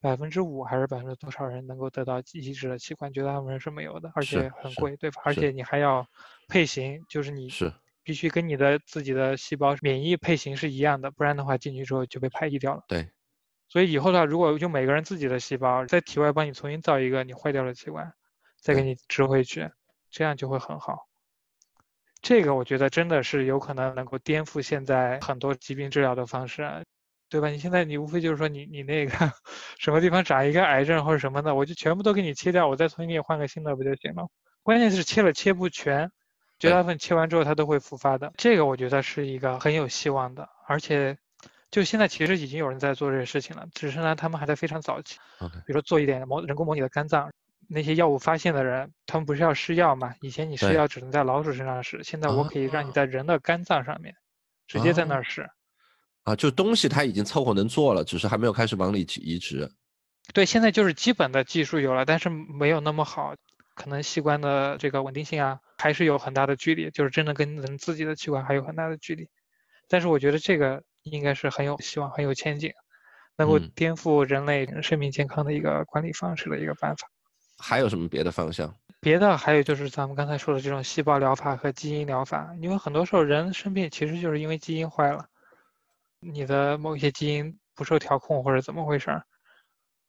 [0.00, 5.20] 百分之五还是百分之多少人能够得到移植的器官，绝大部分人是没有的，而且很贵，对吧？
[5.26, 6.08] 而且你还要
[6.48, 7.70] 配型，就是你是
[8.02, 12.82] 必须跟你的自己的细胞免疫配型是一样的，不然的话进去之后就被排异掉了。
[12.88, 13.06] 对。
[13.68, 18.14] 所以以后的话，如果用每个人自己的细胞在体外帮你重新造一个你坏掉的器官，
[18.62, 19.70] 再给你植回去，
[20.08, 21.06] 这样就会很好。
[22.24, 26.66] 这个我觉得真的是有可能能够颠覆现在很多疾病治疗的方式，
[27.28, 27.50] 对吧？
[27.50, 29.30] 你现在你无非就是说你你那个
[29.78, 34.26] 什么地方长一个癌症或者什么的，我就全部都给你切掉，我再重新给你换个新的不就行了？
[34.62, 36.10] 关键是切了切不全，
[36.58, 38.32] 绝大部分切完之后它都会复发的。
[38.38, 41.18] 这个我觉得是一个很有希望的，而且
[41.70, 45.18] 就现在其实已经有人在做这个事情了，只是呢他们还在非常早期，
[45.66, 47.30] 比如说做一点模人工模拟的肝脏。
[47.68, 50.14] 那些药物发现的人，他们不是要试药吗？
[50.20, 54.14] 以前你试药只能在老鼠身上试，现在我可以让你在人的肝脏上面，
[54.66, 55.48] 直接在那儿试。
[56.22, 59.70] 啊，就东西它已经凑合能做了，只是还没有开始往里移植。
[60.32, 63.34] 对，现在就是基本的技术有了，但是没有那么好，
[63.74, 69.28] 可能器官的这个稳定性啊，还是有很大的距离，就是真的跟人自己的器官还有很大的距离。
[69.86, 72.72] 但是我觉得这个应该是很有希望、很有前景，
[73.36, 77.06] 能够颠覆人类生命健康的一个管理方式的一个办法。
[77.58, 78.74] 还有什么别的方向？
[79.00, 85.28] 别的还有就是咱们刚才说的这种细胞疗法和基因疗法，因为很多时候人生病其实就是因为基因坏了，
[86.20, 89.26] 你的某一些基因不受调控或者怎么回事儿，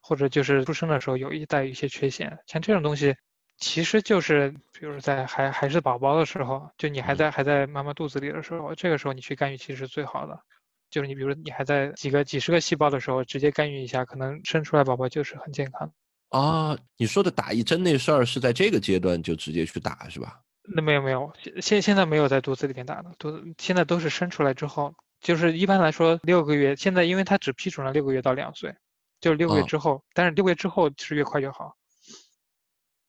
[0.00, 3.14] 或者就是出生的时候有一带一些缺陷，像这种东西，
[3.58, 10.40] 其实就是比如在还还是宝宝的时候，就你还在还在妈妈肚子里的时候，这个时候你去干预其实是最好的，
[10.88, 15.92] 就是你比如你还在几个几十个细胞的时候，直接干预一下，可能生出来宝宝就是很健康。
[16.36, 20.42] 啊，你说的打一针那事儿是在这个阶段就直接去打是吧？
[20.74, 21.32] 那没有没有，
[21.62, 28.74] 现现在没有在肚子里面打的，肚现在都是生出来之后，就是一般来说六个月，现在因为他只批准了六个月到两岁，
[29.18, 31.74] 就是六个月之后，但是六个月之后是越快越好，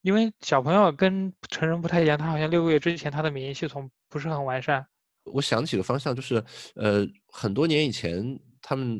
[0.03, 4.88] 因为小朋友跟成人不太一样，他好像六个月之前他的免疫系统不是很完善。
[5.25, 6.36] 我想起个方向，就是
[6.75, 8.97] 呃很多年以前他们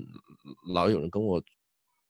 [0.73, 1.41] 老有人跟我。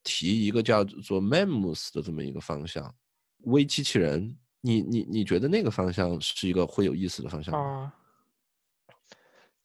[0.07, 2.95] 提一个叫做 MEMS 的这么一个方向，
[3.39, 7.91] 微机器人，你你你觉得那个方向是一个会有意思的方向吗？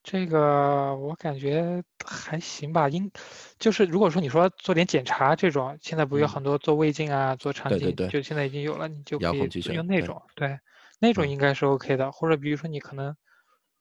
[0.02, 3.08] 这个我感觉还行吧，应
[3.56, 10.58] 就是如果说你说做点检查这种，现在不有很多做胃镜啊，做肠镜，对就现在已经有了，你就可以用那种，对，
[10.98, 12.10] 那种应该是 OK 的。
[12.10, 13.16] 或者比如说你可能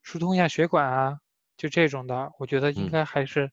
[0.04, 1.18] 疏通一下血管啊，
[1.58, 3.52] 就这种的，我觉得应该还是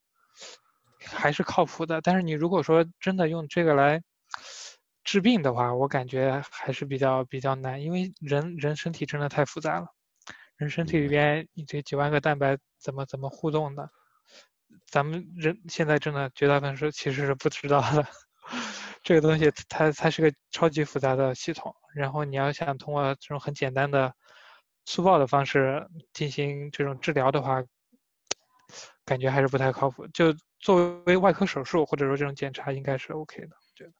[1.12, 2.00] 还是靠谱的。
[2.00, 4.02] 但是你如果说真的用这个来
[5.04, 9.86] 治病的话，我感觉还是比较比较难，因为人人身体真的太复杂了。
[10.56, 13.88] 人身体里边，你这几万个蛋白怎么怎么互动的？
[14.86, 18.06] 咱们人现在真的绝大部分是其实是不知道的。
[19.02, 24.12] 这个东西它它是个超级复杂的系统，然后你要想通过这种很简单的、
[24.84, 27.62] 粗暴的方式进行这种治疗的话，
[29.04, 30.06] 感觉还是不太靠谱。
[30.08, 33.92] 就作为外科手术或者说这种检查，应该是 OK 的，我觉得。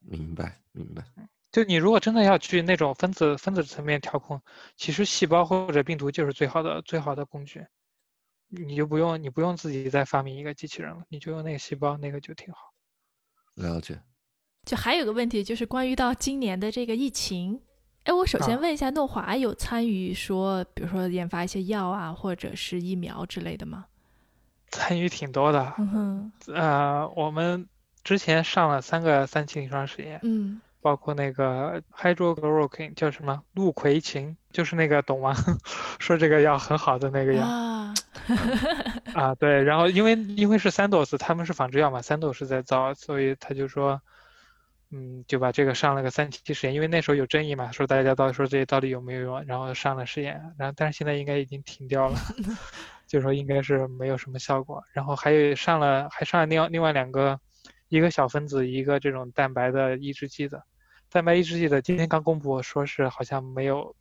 [0.00, 1.04] 明白，明白。
[1.50, 4.40] 就你如果真的要去那种分子分子层面调控，
[4.76, 7.66] 其实细胞或者病毒就是最好的最好的工具，
[8.48, 12.72] 你就不用你不用自己再发明一个机器人了，你就用那个细胞那个就挺好。
[13.54, 13.98] 了解。
[14.64, 17.60] 就还有个问题就是关于到今年的这个疫情，
[18.04, 23.86] 哎，我首先问一下，诺华有参与说，比如说研发一些药啊，或者是疫苗之类的吗？
[24.68, 25.74] 参与挺多的。
[25.78, 26.32] 嗯哼。
[26.54, 27.68] 呃，我们
[28.04, 30.20] 之前上了三个三期临床实验。
[30.22, 30.60] 嗯。
[30.82, 35.34] 包括那个 hydroxychloroquine 叫什么氯喹嗪，就是那个懂吗？
[35.98, 37.92] 说这个药很好的那个药 啊，
[39.12, 44.00] 啊对，然后因为因为是三 dose，他们是仿制药嘛，三 dose 在造，所以他就说，
[44.92, 52.16] 嗯，就把这个上了个三期实验，因为那时候有争议嘛，说大家到说这些到底有没有用，然后上了试验，然后但是现在应该已经停掉了，
[53.06, 57.40] 就说应该是没有什么效果，然后还有上了还上了另外另外两个，
[57.88, 60.64] 一个小分子，一个这种蛋白的抑制剂的。
[61.08, 63.94] 蛋白抑制剂的今天刚公布，说是好像没有，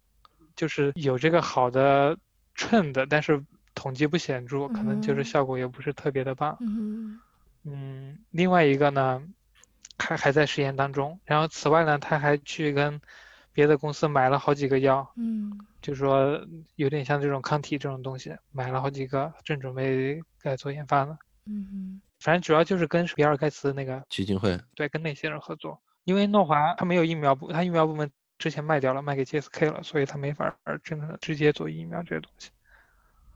[0.55, 2.17] 就是有这个好的
[2.55, 3.43] trend，但是
[3.75, 6.57] 统计不显著，可能就是效果也不是特别的棒。
[6.61, 7.19] 嗯
[7.63, 9.21] 嗯，另外一个呢，
[9.97, 11.19] 还还在实验当中。
[11.25, 12.99] 然后此外呢，他还去跟
[13.55, 15.11] 别的公司买了好几个药。
[15.15, 15.51] 嗯，
[15.81, 16.39] 就是说
[16.75, 21.17] 有点像这种抗体这种东西，买了好几个，正准备在做研发呢。
[21.47, 25.79] 嗯反正主要就是跟比尔盖茨那个基金会，对，跟那些人合作。
[26.03, 32.49] 因为诺华他没有疫苗部，他疫苗部门之前卖掉了，卖给 GSK 了，所以他没法真的直接做疫苗这些东西。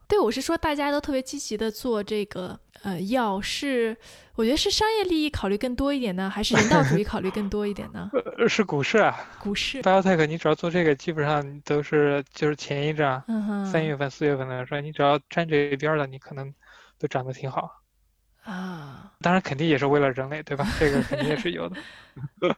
[0.10, 3.96] 对，我是说大家都特别积极的做这个呃药，是
[4.34, 8.10] 我觉得是商业利益考虑更多一点呢，还是人道主义考虑更多一点呢？
[8.40, 9.84] 呃，是股市啊， 股市。
[9.84, 13.22] BioTech 你只要做这个，基本上都是就是前一阵，
[13.72, 16.52] 三月份、四月份的时候，你只要沾这一边的，你可能
[16.98, 17.70] 都涨得挺好。
[18.44, 20.66] 啊，当然肯定也是为了人类，对吧？
[20.80, 21.76] 这个肯定也是有的。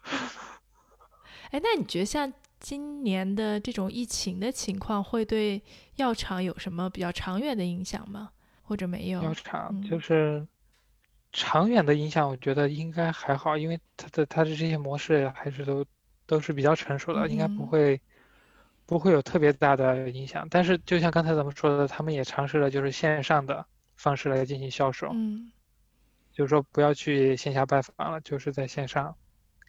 [1.52, 2.32] 哎，那你觉得像
[2.62, 5.62] 今年的这种疫情的情况，会对
[5.96, 8.30] 药厂有什么比较长远的影响吗？
[8.62, 9.22] 或者没有？
[9.24, 10.48] 药厂就是
[11.34, 15.84] 长远的影响，我觉得应该还好，因为它的它的这些模式还是都
[16.26, 18.00] 都是比较成熟的，应该不会
[18.86, 20.48] 不会有特别大的影响。
[20.50, 25.10] 但是就像刚才咱们说的，他们也尝试了就是线上的方式来进行销售。
[25.12, 25.52] 嗯。
[26.32, 29.14] 就是说不要去线下拜访了，就是在线上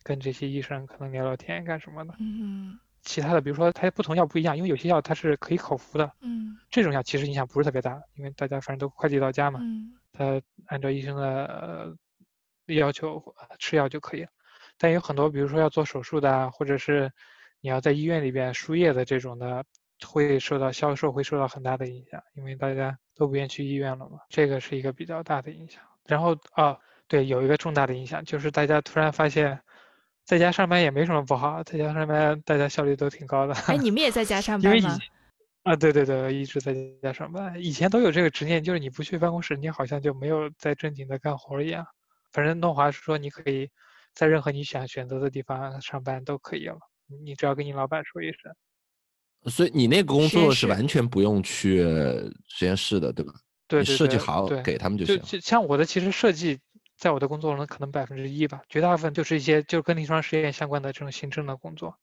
[0.03, 2.15] 跟这些医生可能聊聊天干什么的。
[2.19, 2.79] 嗯。
[3.03, 6.13] 其他的，比如说它不同药不一样，因为有些药它是可以口服的。
[6.21, 6.57] 嗯。
[6.71, 9.59] 这种药其实影响不是特别大，因为大家反正都快递到家嘛。
[9.63, 9.93] 嗯。
[10.13, 11.97] 他按照医生的
[12.67, 13.23] 要求
[13.59, 14.29] 吃药就可以了。
[14.79, 17.11] 但有很多，比如说要做手术的，或者是
[17.61, 19.65] 你要在医院里边输液的这种的，
[20.07, 24.19] 会受到销售会受到很大的影响，因为大家都不愿意去医院了嘛。
[24.29, 25.83] 这个是一个比较大的影响。
[26.07, 26.79] 然后啊，
[27.09, 29.61] 对，有一个重大的影响，就是大家突然发现，
[30.33, 33.53] 在家上班也没什么不好，在家上班大家效率都挺高的。
[33.67, 34.97] 哎，你们也在家 上班吗？
[35.65, 37.55] 啊，对对对，一直在家上班。
[37.63, 41.85] 以前都有这个执念，就是你不去办公室，你好像就没有在正经的干活一样。
[42.33, 43.69] 反正诺华是说，你可以
[44.15, 46.79] 在任何你想选择的地方上班都可以了，
[47.23, 49.51] 你只要跟你老板说一声。
[49.51, 51.83] 所以你那个工作是完全不用去
[52.49, 53.35] 实验室的，对吧？
[53.69, 55.21] 对，设计好给他们就行。
[55.21, 56.59] 就像我的，其实设计
[57.03, 61.99] 在我的工作中可能百分之一吧，绝大部分就是一些就跟临床实验相关的这种行政的工作。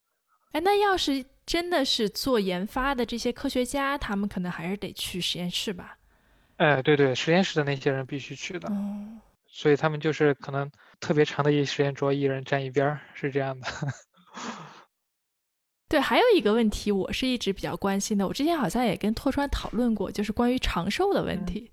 [0.52, 5.98] 哎，那要是真的是做研发的这些科学家，他们可能还是得去实验室吧？
[6.58, 8.68] 哎，对对，实验室的那些人必须去的。
[8.68, 9.08] 哦。
[9.48, 10.70] 所以他们就是可能
[11.00, 13.68] 特别长的一实验桌，一人站一边儿，是这样的。
[15.88, 18.28] 对，还有一个问题，我是一直比较关心的。
[18.28, 21.72] 我之前好像也跟拓川讨论过，就是关于长寿的问题。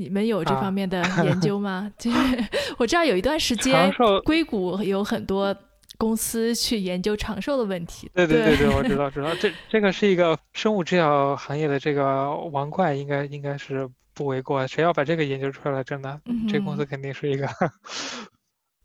[0.00, 1.92] 你们有这方面的 研究吗？
[1.98, 2.18] 就是
[2.78, 3.92] 我知道有一段时间，
[4.24, 5.54] 硅谷有很多
[5.98, 8.10] 公司去研究长寿的问题。
[8.14, 14.66] 对对对对，我知道 知道，这这个是一个生物制药行业的这个王冠，应该应该是不为过。
[14.66, 17.46] 谁要把这个研究出来，真的，这公司肯定是一个。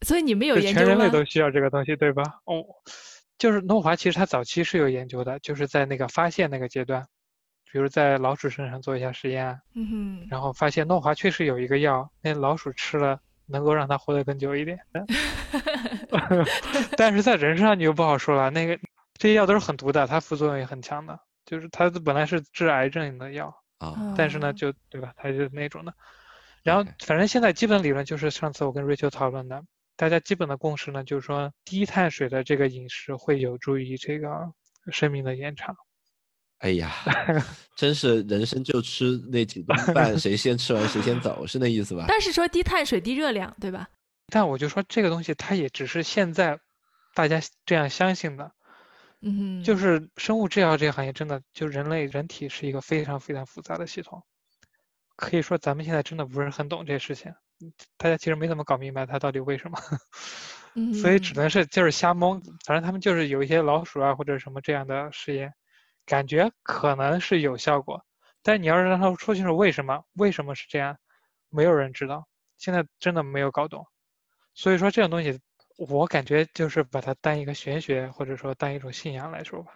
[0.01, 2.23] 所以你们有研究全人类都需要这个东西，对吧？
[2.43, 2.61] 哦，
[3.37, 7.07] 就是诺华，其实它早期是有研究的，就是在那个发现那个阶段，
[7.75, 13.19] 比如在老鼠身上做一下实验，嗯哼，然后发现诺华确实有一个药，那老鼠吃了。
[13.47, 14.79] 能够让它活得更久一点，
[16.97, 18.49] 但是在人身上你就不好说了。
[18.49, 18.75] 那个
[19.19, 21.19] 这些药都是很毒的，它副作用也很强的。
[21.45, 25.13] 就是它本来是治癌症的药啊，但是呢，就对吧？
[25.15, 25.93] 它就那种的。
[26.63, 29.61] 然后反正现在基本理论就是上次我跟瑞秋讨论的，
[29.95, 34.51] 大家基本的共识呢，就是说低碳水的这个饮食会有助于这个
[34.91, 35.77] 生命的延长。
[36.65, 36.91] 哎呀，
[37.77, 42.05] 真是人生就吃那几顿 饭，谁先吃完谁先走，是那意思吧？
[42.07, 43.87] 但是说低碳水低热量，对吧？
[44.33, 46.59] 但我就说这个东西，它也只是现在
[47.13, 48.51] 大家这样相信的。
[49.21, 54.23] 嗯，就是生物制药这个行业，真的就人类人体是一个非常非常复杂的系统。
[55.15, 57.31] 可以说咱们现在真的不是很懂这些事情，
[57.97, 59.77] 大家其实没怎么搞明白它到底为什么。
[60.99, 62.41] 所以只能是就是瞎蒙。
[62.65, 65.53] 反正他们就是有一些老鼠啊或者什么这样的实验。
[66.05, 68.05] 感觉可能是有效果，
[68.43, 70.97] 但你要是让他说清楚为什么，为什么是这样，
[71.49, 72.27] 没有人知道。
[72.57, 73.85] 现在真的没有搞懂，
[74.53, 75.39] 所以说这种东西，
[75.77, 79.73] 我感觉就是把它当一个玄学，或者说当一种信仰来说吧。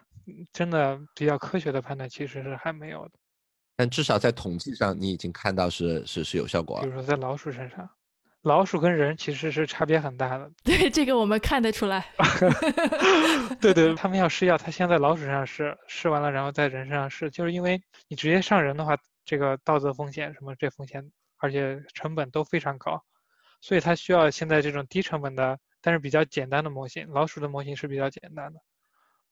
[0.52, 3.12] 真的比较科学的判断其实是还没有的。
[3.76, 6.82] 但至少在统计上，你已经看到是是是有效果了。
[6.82, 7.88] 比如说在老鼠身上。
[8.42, 12.06] 老鼠跟人其实是差别很大的，对这个我们看得出来。
[13.60, 21.04] 对对，他们要试药，他先在老鼠身上试，试完了然后在人身上试，就是因为你直接上人的话，这个道德风险什么这风险，
[21.36, 23.02] 而且成本都非常高，
[23.60, 27.06] 所以他需要现在这种低成本的，但是比较简单的模型。
[27.10, 28.60] 老鼠的模型是比较简单的，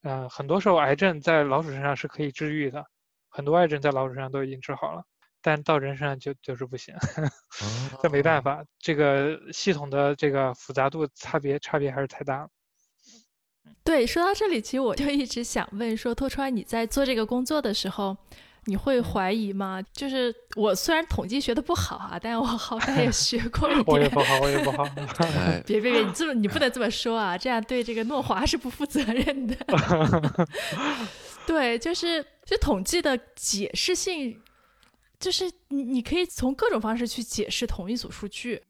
[0.03, 2.85] 嗯，很多时候癌症在老鼠身上是可以治愈的，
[3.31, 5.03] 很多癌症在老鼠身上都已经治好了。
[5.41, 6.95] 但到人身上就就是不行，
[8.03, 12.49] 这没办法，这个系统的这个复杂度差别差别还是太大了。
[13.85, 18.17] 对，说到这里，其实我就一直想问说，拓川你在做这个工作的时候，
[18.65, 19.83] 你会怀疑吗？
[19.93, 23.85] 就是我虽然统计学的不好啊，但我好歹也 学过一点。
[23.87, 24.85] 我也不好，我也不好。
[25.65, 29.57] 别别别，你这么你不能这么说啊，这样对这个诺华是不负责任的。
[31.47, 34.43] 对，就是就统计的解释性。
[35.19, 38.63] 就是你，你可以从各种方式去解释同一组数据。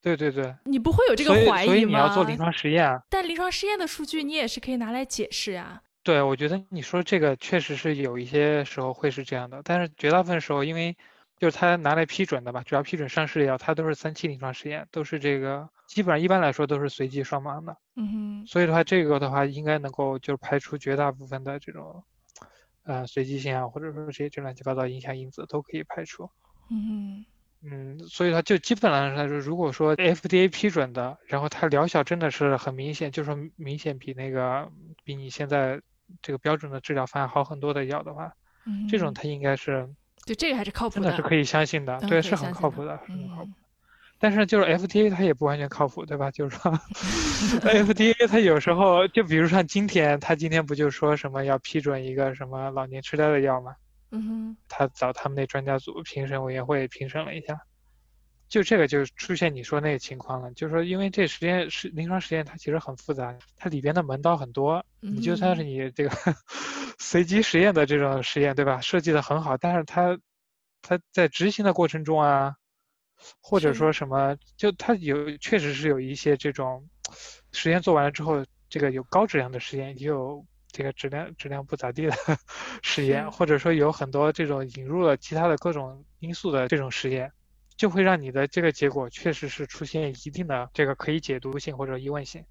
[0.00, 1.72] 对对对，你不会有这个怀疑吗？
[1.72, 3.00] 所以你要做临床实验。
[3.08, 5.80] 但临床实验的数据你也是可以拿来解释呀。
[6.02, 10.94] 对，我觉得你说这个确实是有一些时候会是这样的，但是绝大部分时候，因为
[11.38, 17.74] 就是他拿来批准的吧，主要批准上市的药，它都是三期临床实验，都是这个基本上一般来说都是随机双盲的。
[17.96, 18.46] 嗯哼。
[18.46, 22.04] 所以的话，这个的话应该能够就是排除绝大部分的这种。
[22.84, 26.30] 呃，随机性啊，或者说这些这乱七八糟影响因子都可以排除。
[26.70, 27.24] 嗯
[27.66, 34.70] 嗯，所以它就基本上来说，如果说 FDA 批准的，然后它疗效真的是很明显，就是说明显比那个
[35.02, 35.80] 比你现在
[36.20, 38.34] 这个标准的治疗方案好很多的药的话，
[38.88, 39.88] 这种它应该是
[40.26, 43.50] 对这个还是靠谱的，真的是可以相信的，对，是很靠谱的，很靠谱。
[44.24, 46.30] 但是就是 FTA 它也不完全靠谱，对吧？
[46.30, 46.72] 就是说，
[47.60, 53.74] FTA 它有时候就比如像今天，它今天不就说什么要批准一个什么老年痴呆的药吗？
[54.12, 54.56] 嗯哼。
[54.66, 57.60] 他找他们那专家组评审委员会评审了一下，
[58.48, 64.82] 就这个就出现你说那个情况了，就是说因为这实验是临床实验，它其实很复杂，它里边的门道很多。
[65.00, 66.10] 你就算是你这个
[66.98, 68.80] 随机实验的这种实验，对吧？
[68.80, 70.18] 设计的很好，但是它
[70.80, 72.56] 它在执行的过程中啊。
[73.40, 76.88] 或者说什么，就它有确实是有一些这种
[77.52, 82.12] 实验做完了之后，这个有高质量的实验，也有这个质量质量不咋地的
[82.82, 87.32] 实验，或者说有很多这种引入了其他的各种因素的这种实验，
[87.76, 92.44] 就会让你的这个结果确实是出现一定的这个可以解读性或者疑问性。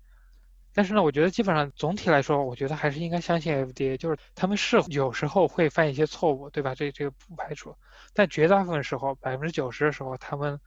[0.74, 6.74] 但是呢，我觉得基本上总体来说，我觉得还是应该相信 FDA，就是他们是有时候会犯一些错误，对吧？
[6.74, 7.76] 这这个不排除。
[8.13, 10.59] 但绝大部分时候，百分之九十的时候，他们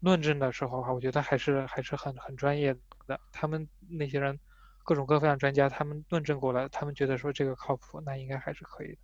[0.00, 2.74] 论证的时候哈，我觉得还是还是很很专业
[3.06, 3.18] 的。
[3.32, 4.38] 他们那些人，
[4.84, 8.98] 各种各样专家，他们论证过了，他们觉得说这个靠谱，那应该还是可以的。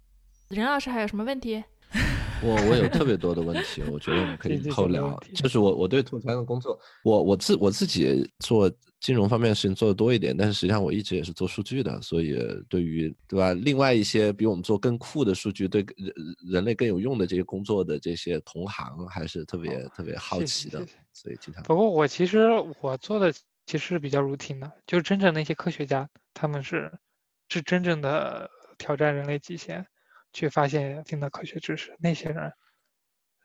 [0.57, 1.65] 任老师还有什么问题？
[2.43, 5.19] 我我有特别多的问题，我觉得我们可以以后聊。
[5.35, 8.71] 就是我我对吐槽的工作，我我自我自己做
[9.01, 12.37] 金融方面的事情做的多一点，但是实际上我一直也是做数据的，所以
[12.69, 16.13] 对于对吧，另外一些比我们做更酷的数据，对人
[16.53, 21.63] 人类更有用的这些工作的这些同行，还是特别特别好奇的，所以经常。
[21.63, 22.49] 不过我其实
[22.83, 23.33] 我做的
[23.67, 26.93] 其实是比较 routine 的，就是真正那些科学家，他们是
[27.49, 29.87] 是真正的挑战人类极限，
[30.35, 32.53] 去发现新的科学知识，那些人，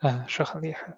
[0.01, 0.97] 嗯，是很厉害的。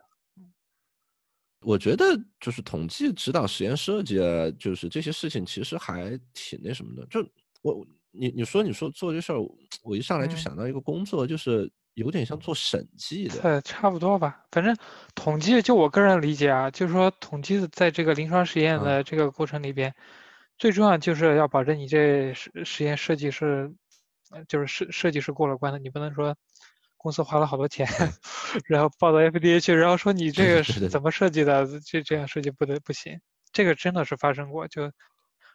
[1.60, 2.06] 我觉得
[2.39, 4.16] 就是统计指导实验设计，
[4.58, 7.06] 就是这些事情其实还挺那什么的。
[7.06, 7.24] 就
[7.62, 9.38] 我你你说你说做这事儿，
[9.84, 13.39] 我一上来就想到一个工作，就是有点像做审计的。
[13.42, 14.44] 对，差不多吧。
[14.52, 14.76] 反正
[15.14, 19.94] 统计，就我个人理解啊，就是说统计在这个临床实验的这个过程里边，
[20.58, 23.72] 最重要就是要保证你这实实验设计是，
[24.48, 26.36] 就是设设计是过了关的，你不能说。
[27.04, 27.88] 公司花了好多钱，
[28.70, 31.66] 然后报到 FDA 去，然后说你这个是怎么设计的？
[31.84, 33.20] 这这样设计不得不行。
[33.52, 34.92] 这个真的是发生过，就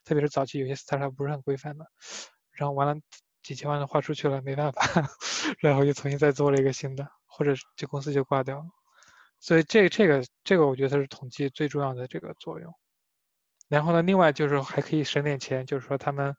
[0.04, 1.86] 特别是早期有些 startup 不是很规范的，
[2.50, 3.00] 然后完了
[3.44, 5.08] 几千万的花出去了，没办法，
[5.60, 8.64] 然后又重新再做了一个新的，或者这公司就挂掉了。
[9.38, 12.74] 所以这这个这个我觉得它是统计最重要的这个作用。
[13.68, 16.34] 然后呢，另外就是还可以省点钱，就是说他们。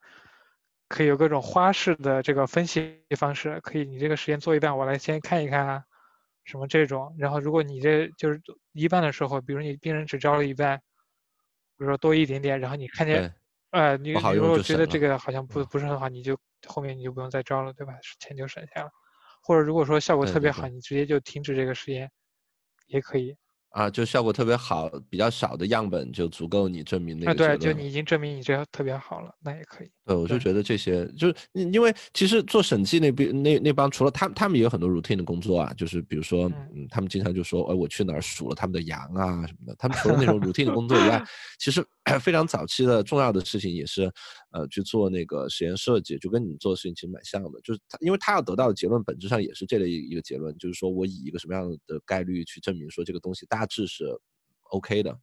[0.87, 5.83] 可以有各种花式的这个分析方式，可以你这个实验做一半，我来先看一看啊，
[6.45, 7.13] 什么这种。
[7.17, 13.33] 然后如果你这就是一半的时候，比如你病人只招了一半，比如说多一点点，然后你看见，
[13.71, 17.93] 呃，你你如果觉得这个好像不不是很好，你就后面你就不用再招了，对吧？
[18.19, 18.89] 钱就省下了。
[19.43, 22.09] 或者如果说效果特别好，你直接就停止这个实验，
[22.87, 23.37] 也可以。
[23.69, 27.31] 啊，就效果特别好，比较少的样本就足够你证明那个。
[27.31, 29.91] 啊，对，就你已经证明你这特别好了，那也可以。
[30.05, 39.75] 对，我就觉得这些，就是因为其实做审计那边那那帮，除了他他们也有很多 routine 的工作啊，就是比如说，嗯，他们经常就说，哎，我去哪儿数了他们的羊啊什么的。
[39.77, 41.21] 他们除了那种 routine 的工作以外，
[41.59, 41.85] 其实
[42.19, 44.11] 非常早期的重要的事情也是，
[44.51, 47.59] 呃，去做那个实验设计，就跟你做的事情其实蛮像的。
[47.63, 54.05] 就是他，因为他要得到的结论本质上也是这类一个结论，就是说我以一个什么样的概率去证明说这个东西大致是
[54.69, 55.17] OK 的。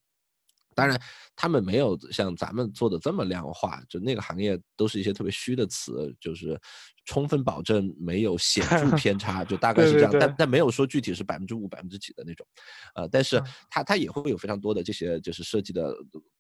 [0.74, 1.00] 当然，
[1.34, 6.60] 他们没有像咱们做的这么量化，就那个行业都是一些特别虚的词，就是
[7.04, 10.12] 充分保证没有显著 偏差，就大概是这样。
[10.18, 12.46] 但但没有说具体是百分之五、百分之几的那种，
[12.94, 15.94] 呃，但是它它也会有非常多的这些就是设计的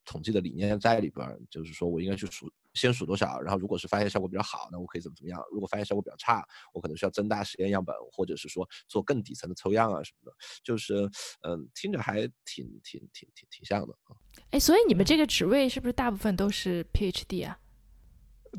[0.04, 10.36] 统计的理念在里边，就是说我应该去数，先数多少，然后如果是发现效果比较好，那我可以怎么怎么样；如果发现效果比较差，我可能需要增大实验样本，或者是说做更底层的抽样啊什么的。
[10.62, 11.08] 就是
[11.42, 14.16] 嗯，听着还挺挺挺挺挺像的啊。
[14.50, 17.58] 哎，所以你们这个职位是不是大部分都是 PhD 啊？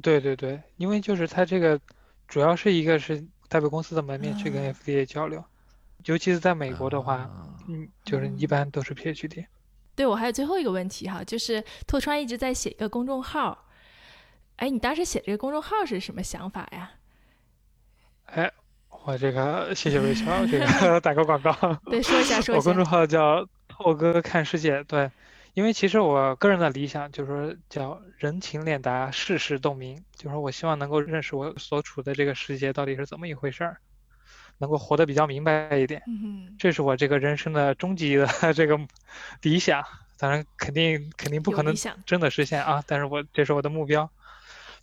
[0.02, 1.80] 对对对，因为就是他这个
[2.28, 5.44] 主要是一个是代表公司的门面去跟 FDA 交流，
[6.06, 7.30] 尤其是在美国的话，
[7.68, 9.46] 嗯，就是一般都是 PhD。
[9.96, 13.65] 对我还有最后一个问题哈，就是拓川一直在写一个公众号，
[14.58, 16.92] 哎，你当时写这个公众号是什么想法呀？
[18.26, 18.52] 哎，
[18.90, 21.54] 我这个谢谢微笑，这个 打个广告。
[21.86, 22.70] 对，说一下 说一下。
[22.70, 25.10] 我公众号叫拓哥看世界，对。
[25.54, 33.78] 因为其实我个人的理想就是说，叫人情练达，世事洞明，就是说我希望能够认识我所处的这个世界到底是怎么一回事儿，
[34.58, 36.02] 能够活得比较明白一点。
[36.08, 38.78] 嗯，这是我这个人生的终极的 这个
[39.44, 39.82] 理想。
[40.18, 41.74] 当然，肯定肯定不可能
[42.06, 44.10] 真的实现啊，但是我这是我的目标。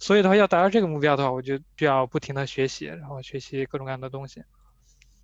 [0.03, 4.42] 所以的话，要达到这个目标的话，我就需要不停的学习，然后学习各种各样的东西。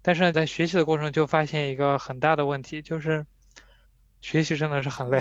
[0.03, 3.27] 但是呢，在学习的过程就发现一个很大的问题，就是。
[4.21, 5.21] 学习真的是很累，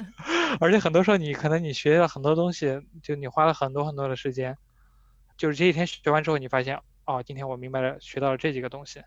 [0.60, 4.56] 而且很多时候你可能你学了很多东西，就你花了很多很多的时间，
[5.36, 9.02] 就是这一天学完之后，你发现哦，今天我明白了，学到了这几个东西，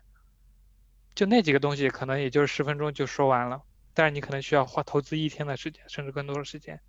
[1.16, 6.80] 就那几个东西可能也就是十分钟就说完了，但是你可能需要花投资一天的时间，甚至更多的时间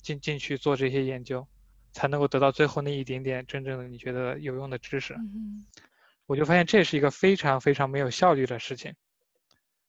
[0.00, 1.46] 进进去做这些研究，
[1.92, 5.16] 才能够得到最后那一点点真正的你觉得有用的知识。
[6.26, 8.94] 我就发现这是一个非常非常没有效率的事情。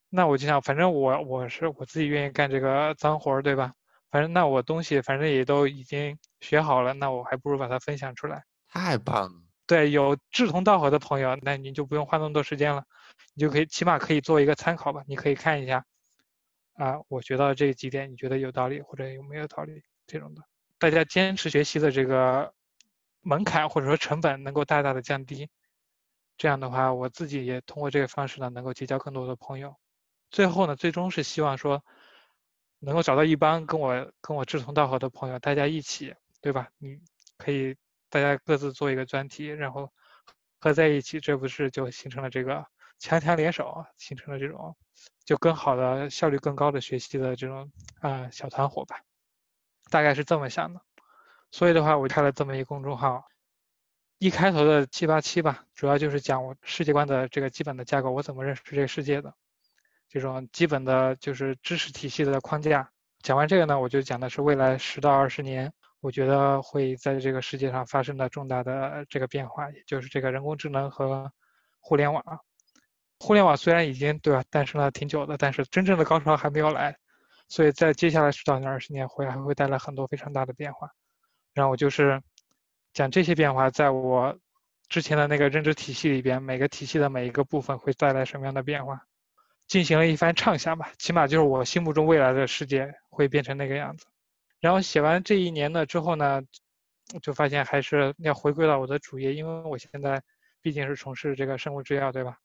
[0.09, 3.73] 那我就想，反正我我是我自己愿意干这个脏活儿，对吧？
[4.09, 8.43] 反正那我东西反正也都已经学好了，那我还不如把它分享出来。
[8.67, 9.41] 太棒了！
[9.67, 12.84] 对，有志同道合的朋友，那你就不用花那么多时间了，
[13.35, 15.01] 你就可以起码可以做一个参考吧。
[15.07, 15.85] 你可以看一下，
[16.73, 20.41] 啊，我学到这几点，你觉得有道理或者有没有道理这种的。
[20.81, 22.55] 大家坚持学习的这个
[23.21, 25.47] 门槛或者说成本能够大大的降低，
[26.37, 29.75] 这样的话，我自己也通过这个方式呢，能够结交更多的朋友。
[30.31, 31.85] 最后呢，最终是希望说，
[32.79, 36.67] 能够找到一帮跟我跟我志同道合的朋友，大家一起，对吧？
[36.79, 36.99] 你
[37.37, 37.77] 可以
[38.09, 39.87] 大家各自做一个专题，然后
[40.57, 42.65] 合在一起，这不是就形成了这个
[42.97, 44.75] 强强联手，形成了这种
[45.25, 48.95] 就更好的效率更高的学习的这种啊小团伙吧，
[49.91, 50.81] 大概是这么想的。
[51.51, 53.23] 所以的话，我开了这么一个公众号，
[54.18, 59.31] 一开头的七八七吧，主要就是讲我世界观的这个基本的架构，我怎么认识这个世界的。
[60.07, 62.89] 这种基本的就是知识体系的框架，
[63.19, 71.31] 讲完这个呢，我就讲的是未来十到二十年，我觉得会在这个世界上发生的重大的这个变化，也就是这个人工智能和
[71.80, 72.23] 互联网。
[73.19, 76.97] 互联网虽然已经对吧诞生了挺久的，但是真正的高潮还没有来，
[77.51, 80.89] 所以在接下来十到二十年会还会带来很多非常大的变化。
[81.53, 82.23] 然后我就是
[82.93, 84.39] 讲这些变化，在我
[84.87, 89.05] 之前的那个认知体系里边，每个体系的每一个部分会带来什么样的变化。
[89.67, 94.05] 进行了一番畅想吧，起码就是我心目中未来的世界会变成那个样子。
[94.61, 96.41] 然后写完这一年的之后呢，
[97.21, 100.23] 就发现还是要回归到我的主业，因为我现在
[100.61, 102.37] 毕竟是从事这个生物制药，对吧？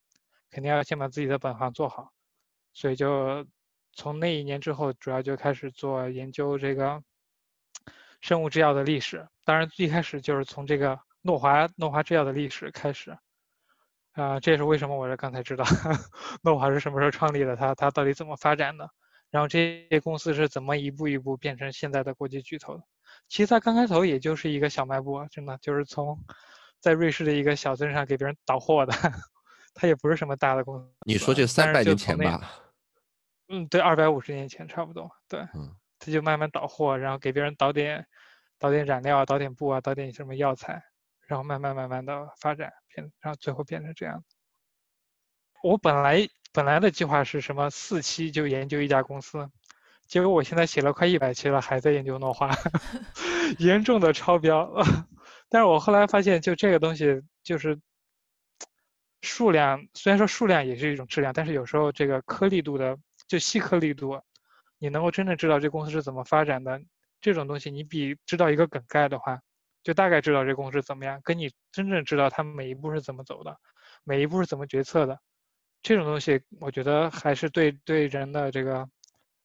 [0.50, 2.10] 肯定要先把自己的本行做好，
[2.72, 3.46] 所以就
[3.96, 7.02] 从那一年之后，主要就开始做研究这个
[8.20, 9.26] 生物制药的历史。
[9.42, 13.16] 当然，一开始就是从这个诺华诺华制药的历史开始。
[14.12, 15.64] 啊，这也是为什么我是刚才知道
[16.42, 18.88] 诺华是什么时候创立的，它它到底怎么发展的，
[19.30, 22.82] 然后这些公司是怎么一步一步变成现在的国际巨头的。
[23.28, 26.18] 其实它刚开头也就是一个小卖部，真的就是从
[26.80, 28.92] 在瑞士的一个小镇上给别人倒货的，
[29.74, 30.90] 它也不是什么大的公司。
[31.06, 32.40] 你说这三百年前吧？
[33.48, 35.10] 嗯，对，二百五十年前差不多。
[35.28, 38.06] 对，嗯，他就慢慢倒货，然后给别人倒点
[38.58, 40.82] 倒点染料啊，倒点布啊，倒点什么药材。
[41.26, 44.22] 然后慢慢慢慢的发展，变，然后最后变成这样。
[45.60, 47.68] 我本来本来的计划是什么？
[47.68, 49.50] 四期就研究一家公司，
[50.06, 52.48] 结果我现在写了快一百期了，还在研究诺华，
[53.58, 54.72] 严重的超标。
[55.50, 57.76] 但是我后来发现，就这个东西就是
[59.22, 62.96] 数量，虽然说数量也是一种质量，但是有时候这个颗粒度的，
[63.26, 64.20] 就细颗粒度，
[64.78, 66.80] 你能够真正知道这公司是怎么发展的，
[67.20, 69.40] 这种东西你比知道一个梗概的话。
[69.82, 73.56] 就大概知道这公司怎么样，跟你真正知道他们每一步是怎么走的，
[74.02, 75.16] 每一步是怎么决策的，
[75.80, 78.84] 这种东西，我觉得还是对对人的这个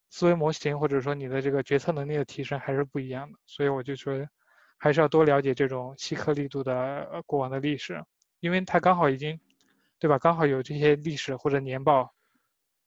[0.10, 3.38] 思维模型或者说你的这个决策能力的提升还是不一样的。
[3.46, 4.28] 所以我就说，
[4.80, 8.04] 还是要多了解这种细颗粒度的过往的历史，
[8.40, 9.40] 因为它刚好已经，
[10.00, 10.18] 对吧？
[10.18, 12.12] 刚好有这些历史或者年报。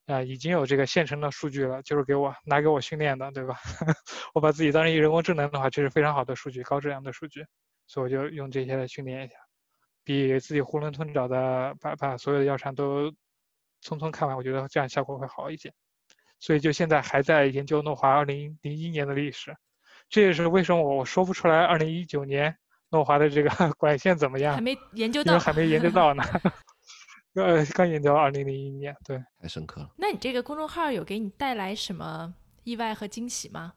[0.06, 3.56] 啊，已经有这个现成的数据了，就是给我拿给我训练的，对吧？
[4.34, 7.46] 我把自己当成一人工智能的话，这是非常好的数据，高质量的数据，
[7.86, 9.34] 所以我就用这些来训练一下，
[10.04, 13.10] 比自己囫囵吞枣的把把所有的药厂都
[13.82, 15.72] 匆匆看完，我觉得这样效果会好一些。
[16.38, 19.56] 所以就现在还在研究诺华二零零一年的历史，
[20.10, 22.54] 这也是为什么我我说不出来二零一九年
[22.90, 23.48] 诺华的这个
[23.78, 26.22] 管线怎么样，还没研究到，还没研究到呢。
[27.34, 29.90] 呃，刚研究二零零一年，对，太深刻了。
[29.96, 32.32] 那你这个公众号有给你带来什么
[32.62, 33.74] 意外和惊喜吗？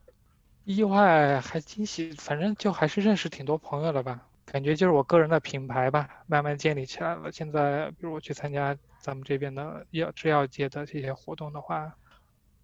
[0.63, 4.27] 意外还惊喜，反正就还是认识挺多朋友的吧。
[4.45, 7.31] 感觉就是我个人的品牌吧，慢慢建立起来了。
[7.31, 11.91] 现在，比如我去参加咱们这边的药制药界的这些活动的话，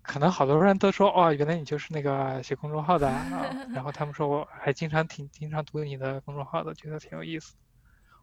[0.03, 3.09] 可能好多人都说，哦，原来你就是那个写公众号的。
[3.09, 7.55] 啊然后他们说我还经常挺经常读你的公众号的，觉得挺有意思。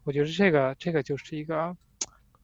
[0.05, 1.75] 我觉得这个这个就是一个。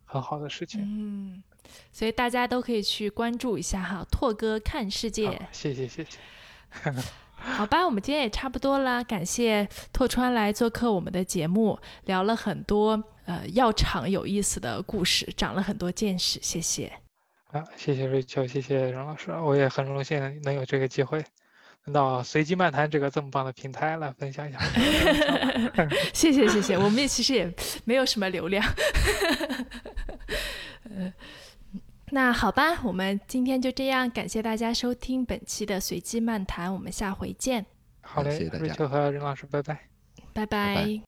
[0.09, 1.43] 很好的事情，嗯，
[1.91, 5.39] 所以大家都可以去关注一下哈，拓哥看世界。
[5.51, 6.17] 谢谢谢谢。
[7.35, 16.91] 好吧，我们今天也差不多了，感谢拓川来做客我们的节目，聊了很多呃药厂有意思的故事，长了很多见识，谢谢。
[17.51, 21.23] 啊，谢谢瑞秋，谢谢荣老师，我也很荣幸能有这个机会。
[21.93, 24.59] 到随机漫谈这个这么棒的平台来分享一下，
[26.13, 27.53] 谢谢谢谢，我们也其实也
[27.85, 28.63] 没有什么流量，
[32.11, 37.65] 那好吧，我们今天就这样，感谢大家收听本期的随机漫谈，我们下回见。
[38.01, 39.79] 好嘞，瑞秋和任老师，拜拜，
[40.33, 40.87] 拜拜。